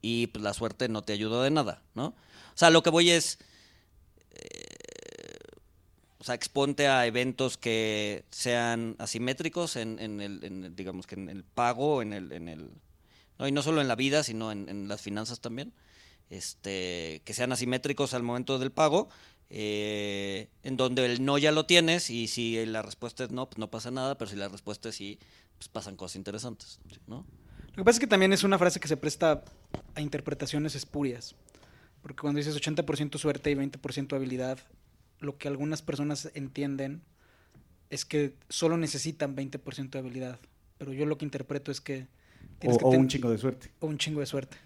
[0.00, 2.06] y pues, la suerte no te ayuda de nada, ¿no?
[2.06, 3.38] O sea, lo que voy es...
[6.24, 12.00] O sea, exponte a eventos que sean asimétricos en, el, digamos que en el pago,
[12.00, 12.70] en el, en el,
[13.38, 15.74] no, y no solo en la vida, sino en, las finanzas también,
[16.30, 19.10] este, que sean asimétricos al momento del pago,
[19.50, 23.58] eh, en donde el no ya lo tienes y si la respuesta es no, pues
[23.58, 25.18] no pasa nada, pero si la respuesta es sí,
[25.58, 27.26] pues pasan cosas interesantes, ¿no?
[27.66, 29.44] Lo que pasa es que también es una frase que se presta
[29.94, 31.34] a interpretaciones espurias,
[32.00, 34.58] porque cuando dices 80% suerte y 20% habilidad,
[35.24, 37.02] lo que algunas personas entienden
[37.90, 40.38] es que solo necesitan 20% de habilidad.
[40.78, 42.06] Pero yo lo que interpreto es que...
[42.58, 43.70] Tienes o, un chingo de suerte.
[43.80, 44.56] O un chingo de suerte.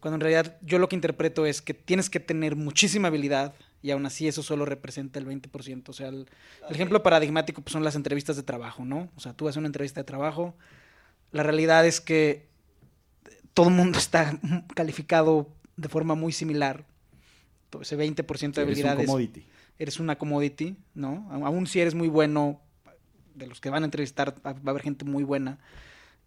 [0.00, 3.90] Cuando en realidad yo lo que interpreto es que tienes que tener muchísima habilidad y
[3.90, 5.88] aún así eso solo representa el 20%.
[5.88, 6.26] O sea, el,
[6.70, 9.10] ejemplo paradigmático pues, son las entrevistas de trabajo, ¿no?
[9.16, 10.54] O sea, tú haces una entrevista de trabajo,
[11.32, 12.46] la realidad es que
[13.54, 14.38] todo el mundo está
[14.74, 16.84] calificado de forma muy similar.
[17.80, 19.10] ese 20% de habilidades
[19.78, 21.28] eres una commodity, ¿no?
[21.30, 22.60] Aún si eres muy bueno,
[23.34, 25.58] de los que van a entrevistar va a haber gente muy buena.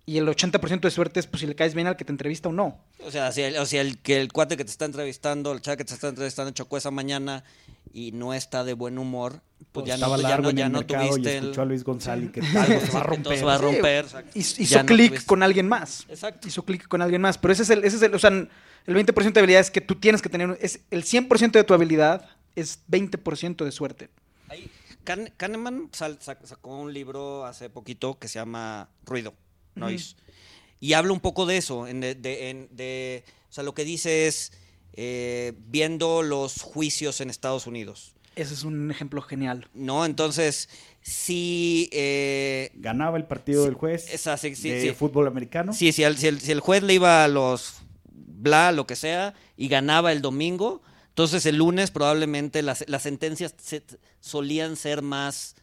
[0.05, 2.47] Y el 80% de suerte es pues si le caes bien al que te entrevista
[2.47, 2.79] o no.
[3.05, 5.59] O sea, si el, o sea, el, que el cuate que te está entrevistando, el
[5.59, 7.43] chavo que te está entrevistando chocó esa mañana
[7.91, 9.41] y no está de buen humor,
[9.73, 12.79] pues, ya, no, ya no, ya no tuviste y escuchó a Luis González que algo
[12.79, 13.37] se va a romper.
[13.37, 14.05] Se va a romper.
[14.33, 16.05] hizo clic con alguien más.
[16.07, 16.47] Exacto.
[16.47, 17.37] Hizo clic con alguien más.
[17.37, 19.81] Pero ese es el, ese es el, o sea, el 20% de habilidad es que
[19.81, 24.09] tú tienes que tener, es el 100% de tu habilidad es 20% de suerte.
[25.37, 29.33] Kahneman sacó un libro hace poquito que se llama Ruido,
[29.75, 30.15] Noise.
[30.79, 31.85] Y habla un poco de eso.
[31.85, 34.51] de, o sea, lo que dice es
[34.93, 38.15] eh, viendo los juicios en Estados Unidos.
[38.35, 39.67] Ese es un ejemplo genial.
[39.73, 40.69] No, entonces,
[41.01, 41.89] si...
[41.91, 45.73] Eh, Ganaba el partido del juez esa, sí, de fútbol americano.
[45.73, 47.81] Sí, si el, si el juez le iba a los
[48.37, 50.81] bla, lo que sea, y ganaba el domingo,
[51.17, 53.55] entonces el lunes probablemente las, sentencias
[54.19, 55.55] solían ser más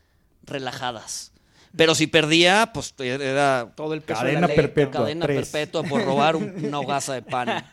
[0.42, 1.30] relajadas.
[1.76, 6.80] Pero si perdía, pues era todo el peso cadena perpetua, cadena perpetua por robar una
[6.80, 7.66] hogaza de pan,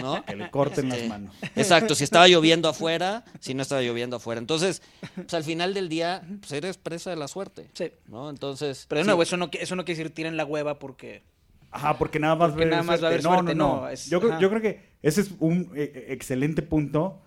[0.00, 0.24] ¿no?
[0.24, 1.34] Que le corten las este, manos.
[1.56, 4.38] Exacto, si estaba lloviendo afuera, si no estaba lloviendo afuera.
[4.38, 4.80] Entonces,
[5.14, 7.68] pues al final del día, pues eres presa de la suerte.
[7.74, 7.92] Sí.
[8.06, 8.30] ¿no?
[8.30, 8.86] Entonces.
[8.88, 11.22] Pero de nuevo, eso no, eso no quiere decir tiren la hueva porque.
[11.70, 13.54] Ajá, porque nada más, nada más va a haber no, suerte.
[13.54, 17.20] No, no, yo, creo, yo creo que ese es un eh, excelente punto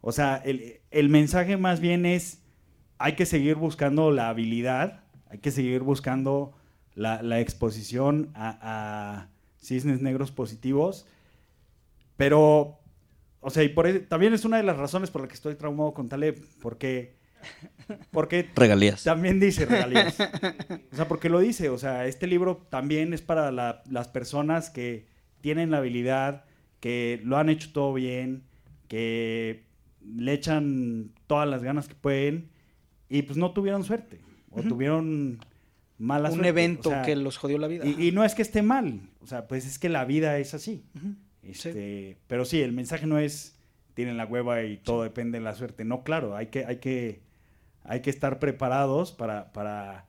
[0.00, 2.42] o sea, el, mensaje más bien es,
[2.98, 6.54] hay que seguir buscando la habilidad, hay que seguir buscando
[6.94, 9.28] la, exposición a,
[9.58, 11.06] cisnes negros positivos,
[12.16, 12.78] pero,
[13.40, 15.92] o sea, y por también es una de las razones por las que estoy traumado
[15.92, 17.16] con Taleb, porque...
[18.10, 19.04] Porque regalías.
[19.04, 20.18] También dice regalías.
[20.92, 21.68] O sea, porque lo dice.
[21.68, 25.06] O sea, este libro también es para las personas que
[25.40, 26.44] tienen la habilidad,
[26.80, 28.42] que lo han hecho todo bien,
[28.88, 29.65] que
[30.14, 32.50] le echan todas las ganas que pueden
[33.08, 35.38] y pues no tuvieron suerte o tuvieron
[35.98, 37.84] mala Un evento que los jodió la vida.
[37.86, 40.84] Y, no es que esté mal, o sea, pues es que la vida es así.
[41.42, 43.56] este, Pero sí, el mensaje no es
[43.96, 45.86] tienen la hueva y todo depende de la suerte.
[45.86, 47.22] No, claro, hay que, hay que,
[47.82, 50.04] hay que estar preparados para, para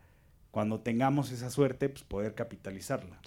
[0.51, 3.17] cuando tengamos esa suerte, pues poder capitalizarla.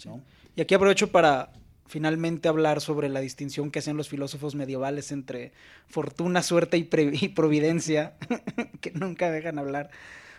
[0.55, 1.51] Y aquí aprovecho para
[1.87, 5.51] finalmente hablar sobre la distinción que hacen los filósofos medievales entre
[5.87, 6.83] fortuna, suerte y,
[7.29, 8.13] providencia,
[8.81, 9.89] que nunca dejan hablar.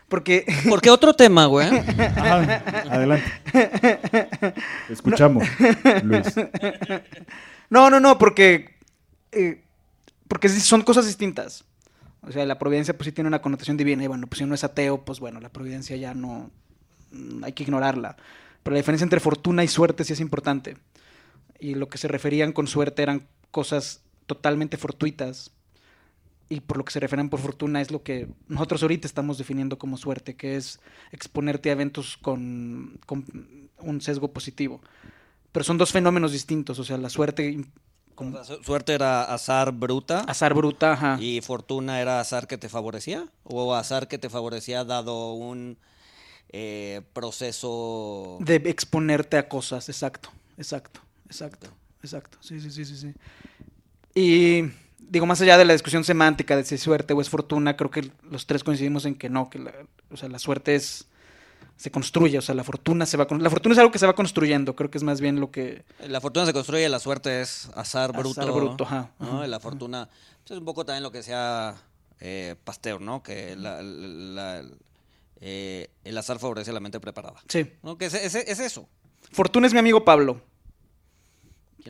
[0.08, 0.44] Porque...
[0.82, 1.68] qué otro tema, güey.
[1.68, 3.30] adelante.
[4.88, 5.46] Escuchamos,
[6.02, 6.34] Luis.
[7.70, 8.76] No, no, no, porque,
[9.32, 9.62] eh,
[10.28, 11.64] porque son cosas distintas.
[12.22, 14.54] O sea, la providencia pues sí tiene una connotación divina y bueno, pues si uno
[14.54, 16.50] es ateo, pues bueno, la providencia ya no,
[17.42, 18.16] hay que ignorarla.
[18.62, 20.76] Pero la diferencia entre fortuna y suerte sí es importante.
[21.62, 25.52] Y lo que se referían con suerte eran cosas totalmente fortuitas.
[26.48, 29.78] Y por lo que se refieren por fortuna es lo que nosotros ahorita estamos definiendo
[29.78, 30.80] como suerte, que es
[31.12, 33.24] exponerte a eventos con, con
[33.78, 34.80] un sesgo positivo.
[35.52, 37.64] Pero son dos fenómenos distintos, o sea, la suerte,
[38.16, 41.18] con Suerte era azar bruta azar bruta, ajá.
[41.20, 45.78] y fortuna era azar que te favorecía o azar que te favorecía dado un
[46.50, 51.00] eh, proceso de exponerte a cosas, exacto, exacto,
[51.32, 51.68] exacto,
[52.02, 53.12] exacto, sí, sí, sí, sí, sí.
[54.14, 57.76] Y digo, más allá de la discusión semántica de si es suerte o es fortuna,
[57.76, 59.72] creo que los tres coincidimos en que no, que la,
[60.10, 61.06] o sea, la suerte es
[61.76, 64.06] se construye, o sea, la fortuna se va con- la fortuna es algo que se
[64.06, 67.40] va construyendo, creo que es más bien lo que La fortuna se construye, la suerte
[67.40, 68.40] es azar bruto.
[68.40, 69.38] Azar bruto, ajá, ¿no?
[69.38, 70.08] ajá, La fortuna
[70.42, 71.74] pues, es un poco también lo que decía
[72.20, 73.22] eh, Pasteur, ¿no?
[73.22, 74.62] Que la- la-
[75.40, 77.40] eh, el azar favorece a la mente preparada.
[77.48, 77.66] sí.
[77.82, 77.98] ¿no?
[77.98, 78.86] Que es, es- es eso.
[79.32, 80.51] Fortuna es mi amigo Pablo, ¿Quién es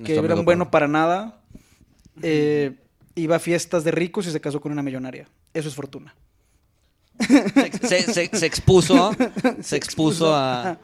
[0.04, 1.40] que era un bueno para nada,
[2.22, 2.72] eh,
[3.14, 5.28] iba a fiestas de ricos y se casó con una millonaria.
[5.54, 6.14] Eso es fortuna.
[7.18, 7.70] Se,
[8.02, 9.12] se- se- se expuso,
[9.62, 10.78] se expuso a...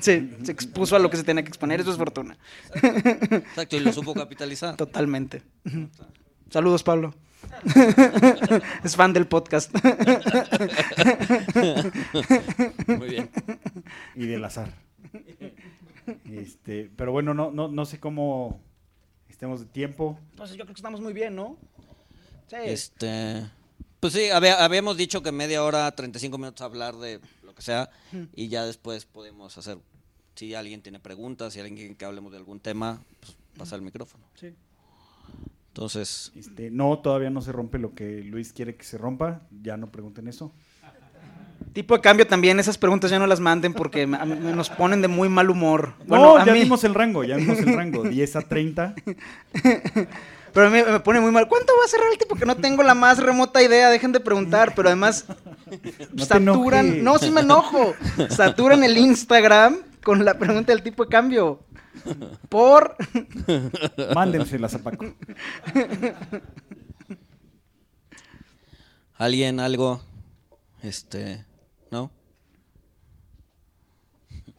[0.00, 2.36] Sí, se expuso a lo que se tenía que exponer, eso es fortuna.
[2.74, 4.76] Exacto, y lo supo capitalizar.
[4.76, 5.42] Totalmente.
[6.50, 7.14] Saludos, Pablo.
[8.84, 9.70] es fan del podcast.
[12.86, 13.30] Muy bien.
[14.14, 14.68] y del azar.
[16.30, 18.60] Este, pero bueno, no, no, no sé cómo
[19.28, 20.18] estemos de tiempo.
[20.30, 21.56] Entonces yo creo que estamos muy bien, ¿no?
[22.48, 22.56] Sí.
[22.64, 23.46] Este,
[24.00, 27.62] pues sí, había- habíamos dicho que media hora, 35 minutos a hablar de lo que
[27.62, 27.90] sea
[28.34, 29.78] y ya después podemos hacer,
[30.34, 33.82] si alguien tiene preguntas, si alguien quiere que hablemos de algún tema, pues pasa el
[33.82, 34.24] micrófono.
[34.34, 34.54] Sí.
[35.68, 39.42] Entonces, Este, no, todavía no se rompe lo que Luis quiere que se rompa.
[39.62, 40.52] Ya no pregunten eso.
[41.74, 45.28] Tipo de cambio también, esas preguntas ya no las manden porque nos ponen de muy
[45.28, 45.94] mal humor.
[45.98, 48.04] No, Bueno, a ya mí, vimos el rango, ya vimos el rango.
[48.04, 48.94] 10 a 30.
[50.52, 51.48] pero a mí me pone muy mal.
[51.48, 52.36] ¿Cuánto va a cerrar el tipo?
[52.36, 55.26] Que no tengo la más remota idea, dejen de preguntar, pero además
[56.12, 57.94] No saturan, no, sí me enojo,
[58.30, 61.58] saturan el Instagram con la pregunta del tipo de cambio.
[62.48, 62.94] Por...
[64.14, 65.06] Mándenselas a Paco.
[69.16, 70.02] ¿alguien algo?
[70.82, 71.44] Este,
[71.94, 72.10] ¿no?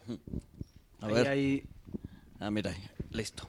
[1.01, 1.27] A Ahí, ver.
[1.27, 1.63] ahí.
[2.39, 2.71] Ah, mira,
[3.11, 3.47] listo.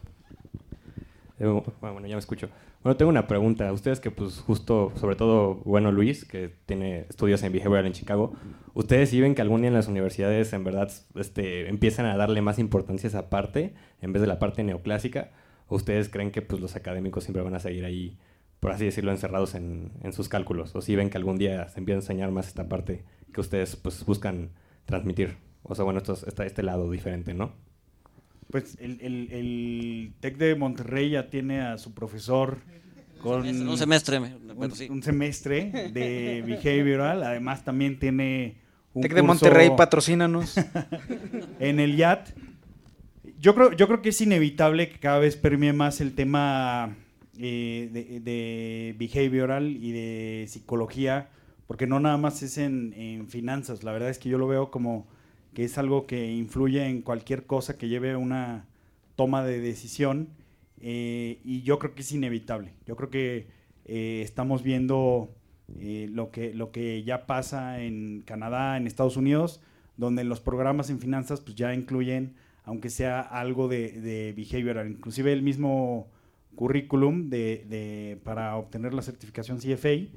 [1.39, 1.47] Eh,
[1.81, 2.49] Bueno, ya me escucho.
[2.83, 3.73] Bueno, tengo una pregunta.
[3.73, 8.35] Ustedes que, pues, justo, sobre todo, bueno, Luis, que tiene estudios en Behavioral en Chicago,
[8.75, 12.43] ¿ustedes sí ven que algún día en las universidades, en verdad, este, empiezan a darle
[12.43, 15.31] más importancia a esa parte en vez de la parte neoclásica?
[15.69, 18.19] ¿O ustedes creen que, pues, los académicos siempre van a seguir ahí,
[18.61, 20.75] por así decirlo, encerrados en, en sus cálculos?
[20.77, 23.05] ¿O sí ven que algún día se empieza a enseñar más esta parte
[23.37, 24.51] que ustedes, pues, buscan
[24.87, 25.37] transmitir?
[25.63, 27.53] O sea, bueno, esto es- está este lado diferente, ¿no?
[28.51, 32.59] Pues el, el, el TEC de Monterrey ya tiene a su profesor
[33.21, 34.89] con Un semestre, me- un, sí.
[34.89, 37.23] un semestre de behavioral.
[37.25, 38.57] Además también tiene
[38.95, 40.55] un Tec de curso Monterrey, patrocínanos.
[41.61, 42.29] en el YAT.
[43.39, 46.97] Yo creo, yo creo que es inevitable que cada vez permee más el tema
[47.39, 51.29] eh, de, de behavioral y de psicología,
[51.67, 53.83] porque no nada más es en, finanzas.
[53.85, 55.07] La verdad es que yo lo veo como
[55.55, 58.67] que es algo que influye en cualquier cosa que lleve una
[59.17, 60.29] toma de decisión
[60.81, 62.73] eh, y yo creo que es inevitable.
[62.87, 63.47] Yo creo que
[63.87, 65.35] eh, estamos viendo
[65.79, 69.61] eh, lo, que, lo que ya pasa en Canadá, en Estados Unidos,
[69.97, 75.33] donde los programas en finanzas pues ya incluyen, aunque sea algo de, de behavioral, inclusive
[75.33, 76.09] el mismo
[76.55, 80.09] currículum de- para obtener la certificación CFA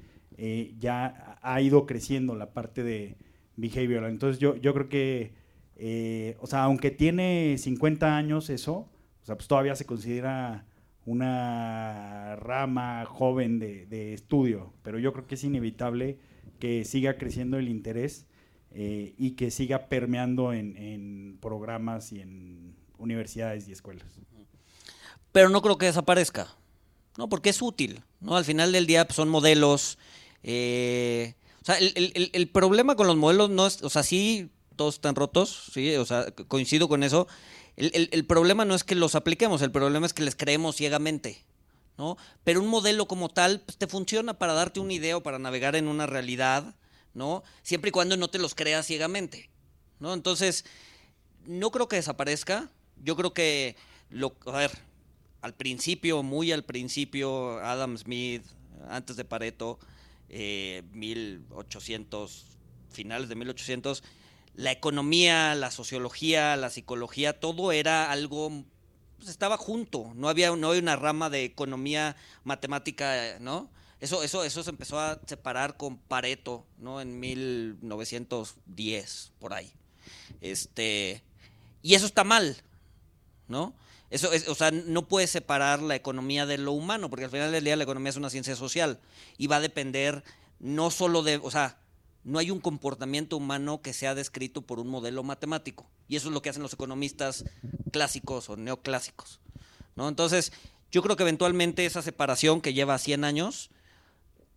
[0.41, 3.17] eh, ya ha ido creciendo la parte de
[3.57, 4.09] behavioral.
[4.09, 5.33] Entonces yo, yo creo que,
[5.75, 8.87] eh, o sea, aunque tiene 50 años eso,
[9.21, 10.65] o sea, pues todavía se considera
[11.05, 16.19] una rama joven de, estudio, pero yo creo que es inevitable
[16.57, 18.25] que siga creciendo el interés
[18.71, 24.21] eh, y que siga permeando en, en programas y en universidades y escuelas.
[25.33, 26.47] pero no creo que desaparezca,
[27.17, 27.27] ¿no?
[27.27, 28.37] Porque es útil, ¿no?
[28.37, 29.97] Al final del día pues, son modelos.
[30.43, 35.15] Eh, o sea, el, problema con los modelos no es, o sea, sí, todos están
[35.15, 37.27] rotos, sí, o sea, co- coincido con eso.
[37.75, 41.45] El problema no es que los apliquemos, el problema es que les creemos ciegamente,
[41.97, 42.17] ¿no?
[42.43, 45.75] Pero un modelo como tal, pues te funciona para darte una idea o para navegar
[45.77, 46.75] en una realidad,
[47.13, 47.43] ¿no?
[47.63, 49.49] Siempre y cuando no te los creas ciegamente,
[49.99, 50.13] ¿no?
[50.13, 50.65] Entonces,
[51.45, 52.69] no creo que desaparezca.
[53.01, 53.77] Yo creo que,
[54.09, 54.71] lo, a ver,
[55.41, 58.43] al principio, muy al principio, Adam Smith,
[58.89, 59.79] antes de Pareto,
[60.29, 62.45] eh, 1800,
[62.89, 64.03] finales de 1800,
[64.55, 68.65] la economía, la sociología, la psicología, todo era algo
[69.19, 73.69] pues, estaba junto, no había, no había una rama de economía matemática, ¿no?
[73.99, 77.01] Eso, eso, eso se empezó a separar con Pareto, ¿no?
[77.01, 79.73] En 1910, por ahí.
[80.39, 81.21] Este,
[81.81, 82.55] y eso está mal,
[83.49, 83.75] ¿no?
[84.09, 87.51] Eso es, o sea, no puedes separar la economía de lo humano, porque al final
[87.51, 88.99] del día la economía es una ciencia social
[89.37, 90.23] y va a depender
[90.59, 91.77] no solo de, o sea,
[92.23, 95.89] no hay un comportamiento humano que sea descrito por un modelo matemático.
[96.07, 97.45] Y eso es lo que hacen los economistas
[97.91, 99.39] clásicos o neoclásicos.
[99.95, 100.09] ¿no?
[100.09, 100.51] Entonces,
[100.91, 103.69] yo creo que eventualmente esa separación que lleva 100 años,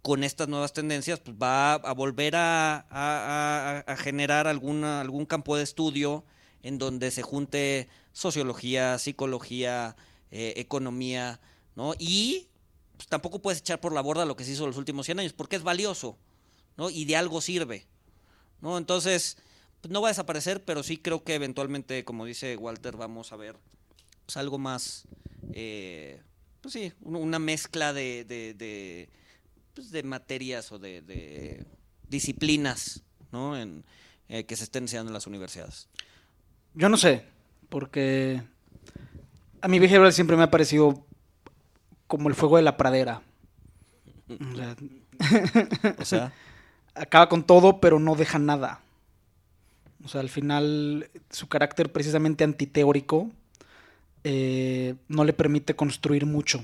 [0.02, 6.24] con estas nuevas tendencias, pues va a volver a, a, generar algún campo de estudio
[6.64, 9.96] en donde se junte sociología, psicología,
[10.30, 11.40] eh, economía,
[11.76, 11.94] ¿no?
[11.98, 12.48] Y
[12.96, 15.32] pues, tampoco puedes echar por la borda lo que se hizo los últimos 100 años,
[15.32, 16.18] porque es valioso,
[16.76, 16.90] ¿no?
[16.90, 17.86] Y de algo sirve,
[18.60, 18.78] ¿no?
[18.78, 19.38] Entonces,
[19.80, 23.36] pues, no va a desaparecer, pero sí creo que eventualmente, como dice Walter, vamos a
[23.36, 23.56] ver
[24.26, 25.04] pues, algo más,
[25.52, 26.22] eh,
[26.60, 29.08] pues sí, una mezcla de,
[29.74, 31.66] pues, de materias o de, de
[32.08, 33.02] disciplinas,
[33.32, 33.56] ¿no?
[33.56, 33.84] En,
[34.32, 35.88] eh, que se estén enseñando en las universidades.
[36.72, 37.26] Yo no sé,
[37.72, 38.42] porque
[39.62, 41.06] a mí behavioral siempre me ha parecido
[42.06, 43.22] como el fuego de la pradera.
[44.28, 44.76] O sea,
[45.98, 46.32] O sea,
[46.94, 48.80] acaba con todo, pero no deja nada.
[50.04, 53.30] O sea, al final su carácter precisamente antiteórico
[54.24, 56.62] eh, no le permite construir mucho.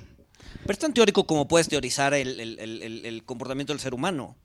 [0.63, 3.95] pero es tan teórico como puedes teorizar el, el- el- el- el comportamiento del ser
[3.95, 4.37] humano.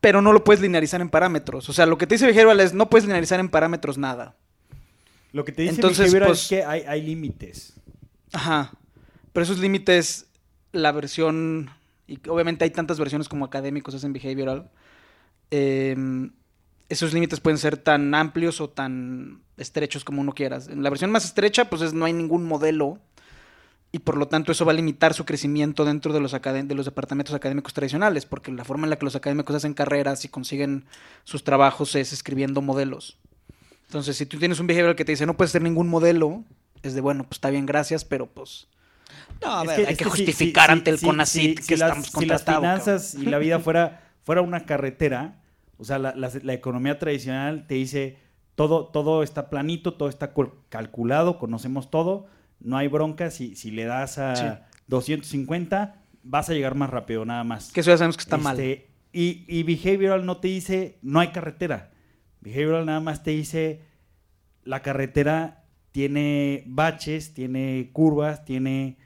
[0.00, 1.68] Pero no lo puedes linearizar en parámetros.
[1.68, 4.34] O sea, lo que te dice behavioral es no puedes linearizar en parámetros nada.
[5.38, 7.74] Lo que te dice Entonces, behavioral pues- es que hay, hay límites.
[8.32, 8.72] Ajá.
[9.32, 10.26] Pero esos límites,
[10.72, 11.70] la versión,
[12.08, 14.68] y obviamente hay tantas versiones como académicos hacen behavioral,
[15.52, 15.96] eh,
[16.88, 20.66] esos límites pueden ser tan amplios o tan estrechos como uno quieras.
[20.66, 22.98] En la versión más estrecha, pues es, no hay ningún modelo
[23.92, 26.84] y por lo tanto eso va a limitar su crecimiento dentro de los, de los
[26.84, 30.86] departamentos académicos tradicionales, porque la forma en la que los académicos hacen carreras y consiguen
[31.22, 33.18] sus trabajos es escribiendo modelos.
[33.88, 36.44] Entonces, si tú tienes un behavioral que te dice no puedes hacer ningún modelo,
[36.82, 38.68] es de bueno, pues está bien, gracias, pero pues
[39.42, 41.76] No, a Es ver, que- hay es que justificar si- ante el CONACYT si- que
[41.76, 45.40] las- estamos Si las finanzas y la vida fuera, fuera una carretera,
[45.78, 48.18] o sea, la, la- la economía tradicional te dice
[48.56, 52.26] todo, todo está planito, todo está cul- calculado, conocemos todo,
[52.60, 53.30] no hay bronca.
[53.30, 54.44] Si, si le das a Sí.
[54.88, 57.72] 250, vas a llegar más rápido, nada más.
[57.72, 58.58] Que eso ya sabemos que está mal.
[58.58, 61.90] Este, Y, y behavioral no te dice, no hay carretera.
[62.40, 63.82] Behavioral nada más te dice,
[64.64, 68.98] la carretera tiene baches, tiene curvas, tiene,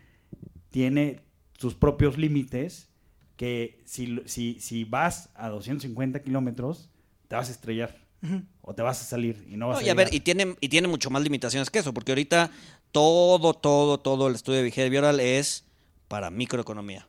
[0.70, 1.20] tiene
[1.58, 2.88] sus propios límites,
[3.36, 6.90] que si, si, si vas a 250 kilómetros,
[7.28, 8.02] te vas a estrellar
[8.60, 10.54] o te vas a salir y no vas No, a y a ver, y tiene,
[10.60, 12.50] y tiene mucho más limitaciones que eso, porque ahorita
[12.92, 15.64] todo, todo, todo el estudio de behavioral es
[16.08, 17.08] para microeconomía.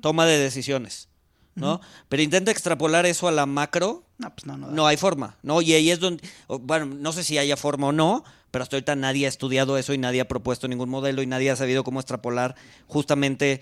[0.00, 1.08] Toma de decisiones,
[1.54, 1.80] ¿no?
[2.08, 4.66] Pero intenta extrapolar eso a la macro, No, pues no, no.
[4.68, 4.72] da.
[4.74, 5.62] no hay forma, ¿no?
[5.62, 6.22] Y ahí es donde,
[6.60, 9.94] bueno, no sé si haya forma o no, pero hasta ahorita nadie ha estudiado eso
[9.94, 12.56] y nadie ha propuesto ningún modelo y nadie ha sabido cómo extrapolar
[12.88, 13.60] justamente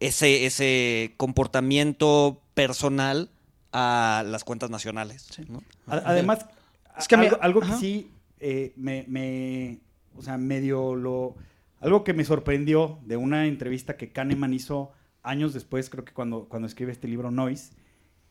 [0.00, 3.30] ese, ese comportamiento personal
[3.72, 5.26] a las cuentas nacionales.
[5.86, 6.46] Además,
[6.98, 9.78] Es que algo, algo que sí eh, me, me-
[10.16, 11.34] o sea, medio lo,
[11.80, 14.92] algo que me sorprendió de una entrevista que Kahneman hizo
[15.22, 17.72] años después, creo que cuando, cuando escribe este libro Noise,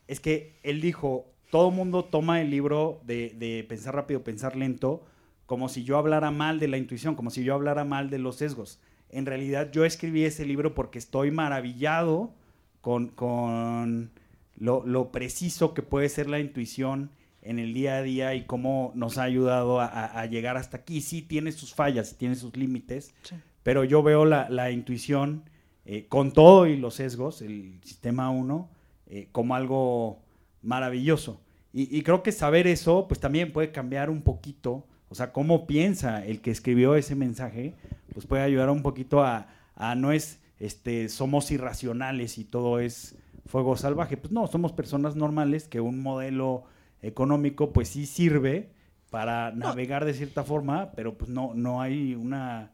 [0.07, 5.03] es que él dijo, todo mundo toma el libro de, de Pensar rápido, pensar lento,
[5.45, 8.35] como si yo hablara mal de la intuición, como si yo hablara mal de los
[8.37, 8.79] sesgos.
[9.09, 12.33] En realidad yo escribí ese libro porque estoy maravillado
[12.81, 14.11] con, con
[14.57, 18.91] lo, lo preciso que puede ser la intuición en el día a día y cómo
[18.95, 20.99] nos ha ayudado a, a- a llegar hasta aquí.
[20.99, 23.35] Sí tiene sus fallas, tiene sus límites, Sí.
[23.63, 25.43] pero yo veo la, la intuición
[25.85, 28.69] eh, con todo y los sesgos, el sistema 1,
[29.07, 30.19] eh, como algo
[30.67, 31.39] maravilloso.
[31.73, 35.65] Y, y creo que saber eso, pues también puede cambiar un poquito, o sea, cómo
[35.65, 37.73] piensa el que escribió ese mensaje,
[38.13, 43.15] pues puede ayudar un poquito a, a no es, este, somos irracionales y todo es
[43.45, 44.17] fuego salvaje.
[44.17, 46.65] Pues no, somos personas normales que un modelo
[47.01, 48.69] económico, pues sí sirve
[49.09, 52.71] para navegar de cierta forma, pero pues no, no hay una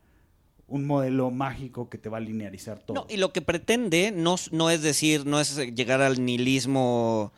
[0.68, 2.96] un modelo mágico que te va a linearizar todo.
[2.96, 7.32] No, y lo que pretende no, no es decir, no es llegar al nihilismo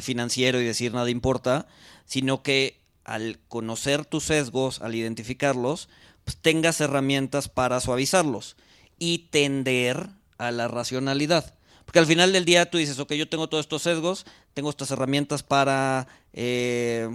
[0.00, 1.66] financiero y decir nada importa,
[2.06, 5.88] sino que al conocer tus sesgos, al identificarlos,
[6.24, 8.56] pues tengas herramientas para suavizarlos
[8.98, 11.54] y tender a la racionalidad.
[11.84, 14.24] Porque al final del día tú dices, ok, yo tengo todos estos sesgos,
[14.54, 17.08] tengo estas herramientas para eh,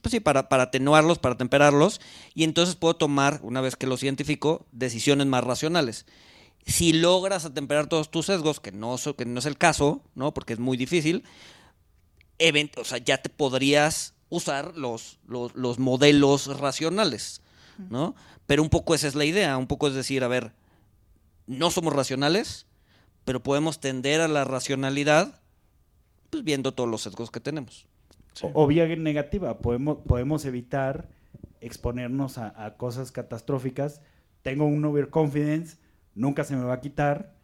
[0.00, 2.00] pues sí, para, para atenuarlos, para temperarlos,
[2.34, 6.06] y entonces puedo tomar, una vez que los identifico, decisiones más racionales.
[6.64, 10.32] Si logras atemperar todos tus sesgos, que no, que no es el caso, ¿no?
[10.32, 11.24] Porque es muy difícil,
[12.76, 17.42] o sea, ya te podrías usar los, los, los modelos racionales,
[17.90, 18.14] ¿no?
[18.46, 20.52] Pero un poco esa es la idea, un poco es decir, a ver,
[21.46, 22.66] no somos racionales,
[23.24, 25.40] pero podemos tender a la racionalidad
[26.30, 27.86] pues viendo todos los sesgos que tenemos.
[28.40, 31.10] O, o vía negativa, podemos, podemos evitar
[31.60, 34.00] exponernos a, a cosas catastróficas.
[34.42, 35.76] Tengo un overconfidence,
[36.14, 37.34] nunca se me va a quitar,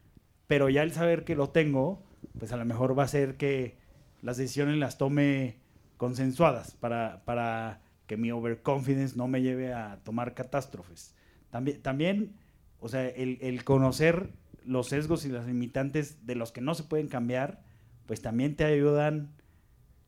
[0.46, 2.02] pero ya el saber que lo tengo,
[2.38, 3.77] pues a lo mejor va a hacer que
[4.22, 5.56] las decisiones las tome
[5.96, 11.14] consensuadas para, para que mi overconfidence no me lleve a tomar catástrofes.
[11.50, 12.36] También, también
[12.80, 14.32] o sea, el, el conocer
[14.64, 17.62] los sesgos y las limitantes de los que no se pueden cambiar,
[18.06, 19.30] pues también te ayudan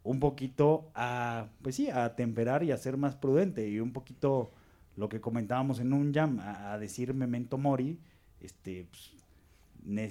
[0.03, 4.53] un poquito a, pues sí, a temperar y a ser más prudente y un poquito
[4.97, 7.99] lo que comentábamos en un jam, a, decir memento mori,
[8.41, 9.13] este, pues,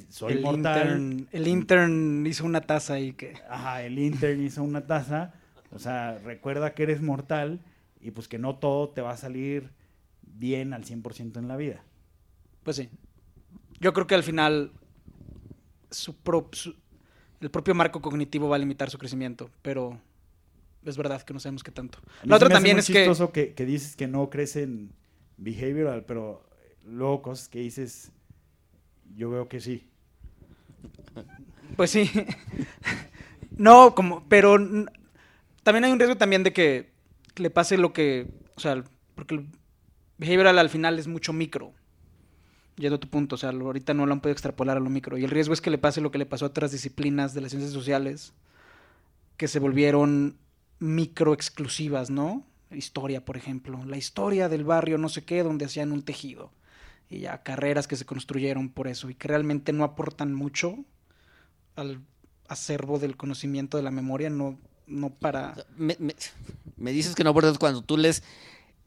[0.10, 1.02] soy el, mortal.
[1.02, 3.34] intern, el intern hizo una taza y que...
[3.50, 5.34] Ajá, el intern hizo una taza,
[5.72, 7.60] o sea, recuerda que eres mortal
[8.02, 9.70] y pues que no todo te va a salir
[10.22, 11.84] bien al 100% en la vida.
[12.64, 12.90] Pues sí.
[13.80, 14.72] Yo creo que al final
[15.92, 16.76] su pro- su-
[17.42, 20.00] el propio marco cognitivo va a limitar su crecimiento, pero
[20.84, 22.00] es verdad que no sabemos qué tanto.
[22.26, 22.94] Me hace también es que...
[22.94, 23.54] chistoso que...
[23.54, 24.92] que dices que no crece en
[25.38, 26.44] behavioral, pero
[26.86, 28.12] luego cosas que dices,
[29.16, 29.88] yo veo que sí.
[31.76, 32.10] Pues sí.
[33.57, 34.57] no, como, pero
[35.64, 36.91] también hay un riesgo también de que
[37.38, 38.84] le pase lo que, o sea,
[39.16, 39.47] porque el
[40.18, 41.74] behavioral al final es mucho micro.
[42.78, 45.18] Yendo a tu punto, o sea, ahorita no lo han podido extrapolar a lo micro.
[45.18, 47.41] Y el riesgo es que le pase lo que le pasó a otras disciplinas de
[47.41, 48.34] las ciencias sociales,
[49.36, 50.38] que se volvieron
[50.80, 52.45] micro exclusivas, ¿no?
[52.72, 53.84] Historia, por ejemplo.
[53.86, 56.51] La historia del barrio no sé qué, donde hacían un tejido.
[57.10, 60.76] Y ya carreras que se construyeron por eso y que realmente no aportan mucho
[61.76, 62.01] al
[62.47, 65.55] acervo del conocimiento de la memoria, no, no para...
[65.78, 66.16] Me, me-
[66.78, 68.24] me dices que no acuerdas cuando tú lees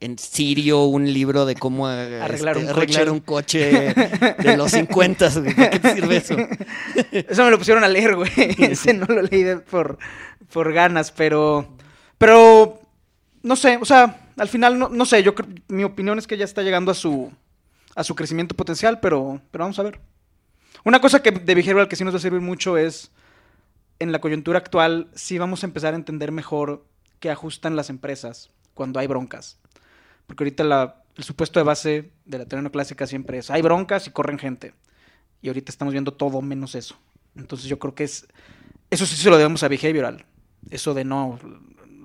[0.00, 2.80] en Sirio un libro de cómo Arreglar este, un coche.
[2.96, 3.94] arreglar un coche
[4.38, 5.28] de los 50.
[5.40, 5.54] güey.
[5.54, 6.36] ¿Para qué te sirve eso?
[7.12, 8.30] Eso me lo pusieron a leer, güey.
[8.58, 9.98] Ese no lo leí de- por,
[10.52, 11.76] por ganas, pero...
[12.18, 12.80] Pero,
[13.42, 16.36] no sé, o sea, al final, no, no sé, yo creo- mi opinión es que
[16.38, 17.32] ya está llegando a su,
[17.94, 20.00] a su crecimiento potencial, pero, pero vamos a ver.
[20.84, 23.12] Una cosa que de behavioral que sí nos va a servir mucho es,
[23.98, 26.84] en la coyuntura actual, sí vamos a empezar a entender mejor
[27.20, 29.58] qué ajustan las empresas cuando hay broncas.
[30.26, 34.06] Porque ahorita la- el supuesto de base de la teoría neoclásica siempre es, hay broncas
[34.06, 34.74] y corren gente.
[35.42, 36.96] Y ahorita estamos viendo todo menos eso.
[37.36, 38.26] Entonces yo creo que es,
[38.90, 40.24] eso sí se lo debemos a behavioral.
[40.70, 41.38] Eso de no,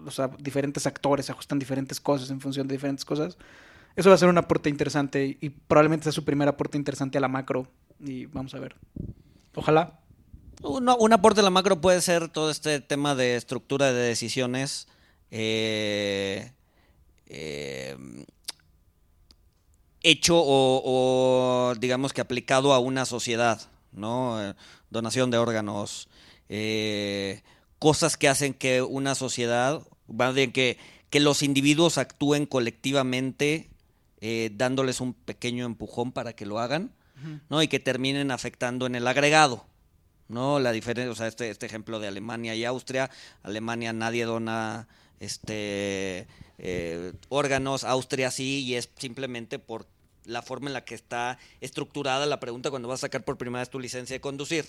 [0.06, 3.38] o sea, diferentes actores ajustan diferentes cosas en función de diferentes cosas.
[3.98, 7.22] Eso va a ser un aporte interesante y probablemente sea su primer aporte interesante a
[7.22, 7.68] la macro.
[8.00, 8.76] Y vamos a ver.
[9.56, 10.00] Ojalá.
[10.62, 14.88] Un aporte de la macro puede ser todo este tema de estructura de decisiones.
[15.32, 16.52] eh,
[17.26, 17.98] eh,
[20.04, 23.60] hecho o, digamos que aplicado a una sociedad,
[23.92, 24.54] ¿no?
[24.92, 26.08] Donación de órganos,
[26.50, 27.42] eh,
[27.80, 29.82] cosas que hacen que una sociedad,
[30.46, 33.70] que los individuos actúen colectivamente,
[34.22, 36.92] eh, dándoles un pequeño empujón para que lo hagan,
[37.50, 37.64] ¿no?
[37.64, 39.66] Y que terminen afectando en el agregado.
[40.28, 40.60] ¿no?
[40.60, 43.10] La diferencia, o sea, este, este ejemplo de Alemania y Austria,
[43.44, 44.88] Alemania nadie dona
[45.20, 49.88] este eh, órganos, Austria sí, y es simplemente por
[50.26, 53.62] la forma en la que está estructurada la pregunta cuando vas a sacar por primera
[53.62, 54.66] vez tu licencia de conducir.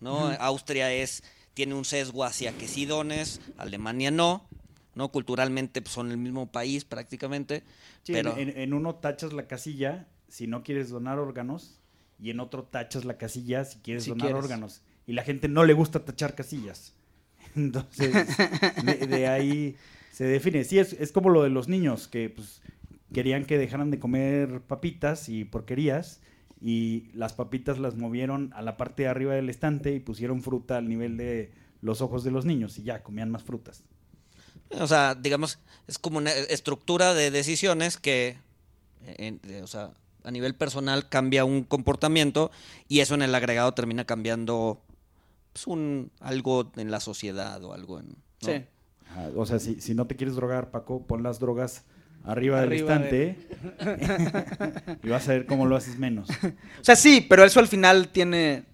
[0.00, 0.28] ¿no?
[0.40, 1.22] Austria es,
[1.54, 4.46] tiene un sesgo hacia que sí dones, Alemania no,
[4.98, 5.10] ¿no?
[5.12, 7.62] Culturalmente pues, son el mismo país prácticamente,
[8.02, 11.80] Sí, pero en, uno tachas la casilla si no quieres donar órganos
[12.20, 14.44] y en otro tachas la casilla si quieres Si donar quieres.
[14.44, 14.82] órganos.
[15.06, 16.92] Y la gente no le gusta tachar casillas.
[17.56, 18.12] Entonces,
[18.84, 19.76] de, de ahí
[20.12, 20.64] se define.
[20.64, 22.60] Sí, es, es como lo de los niños que pues,
[23.14, 26.20] querían que dejaran de comer papitas y porquerías
[26.60, 30.76] y las papitas las movieron a la parte de arriba del estante y pusieron fruta
[30.76, 33.84] al nivel de los ojos de los niños y ya comían más frutas.
[34.72, 38.38] O sea, digamos, es como una estructura de decisiones que,
[39.04, 39.92] en- de- o sea,
[40.24, 42.50] a nivel personal cambia un comportamiento
[42.88, 44.82] y eso en el agregado termina cambiando
[45.52, 48.08] pues, un, algo en la sociedad o algo en...
[48.08, 48.14] ¿no?
[48.40, 48.64] Sí.
[49.36, 51.84] O sea, si, si no te quieres drogar, Paco, pon las drogas
[52.24, 56.28] arriba, Arriba del estante y vas a ver cómo lo haces menos.
[56.30, 58.64] O sea, sí, pero eso al final tiene.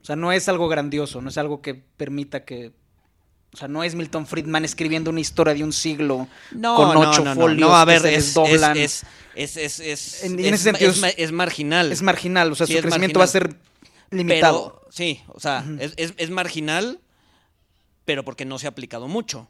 [0.00, 2.72] O sea, no es algo grandioso, no es algo que permita que
[3.54, 7.22] O sea, no es Milton Friedman escribiendo una historia de un siglo No, con ocho
[7.22, 8.76] no, no, folios no, a que ver, se es, desdoblan.
[8.78, 11.92] es, es, es, En- en es ese sentido es, es- ma- es marginal.
[11.92, 13.54] Es marginal, o sea, Sí, su crecimiento va a ser
[14.10, 14.78] limitado.
[14.80, 17.00] Pero, sí, o sea, es, es- es marginal,
[18.06, 19.48] pero porque no se ha aplicado mucho.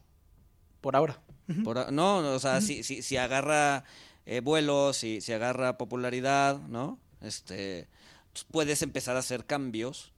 [0.80, 1.20] por ahora.
[1.62, 3.84] Por a- no, o sea, si, si, si agarra
[4.26, 6.98] eh, vuelos, si, si agarra popularidad, ¿no?
[7.20, 7.86] Este,
[8.32, 10.12] pues puedes empezar a hacer cambios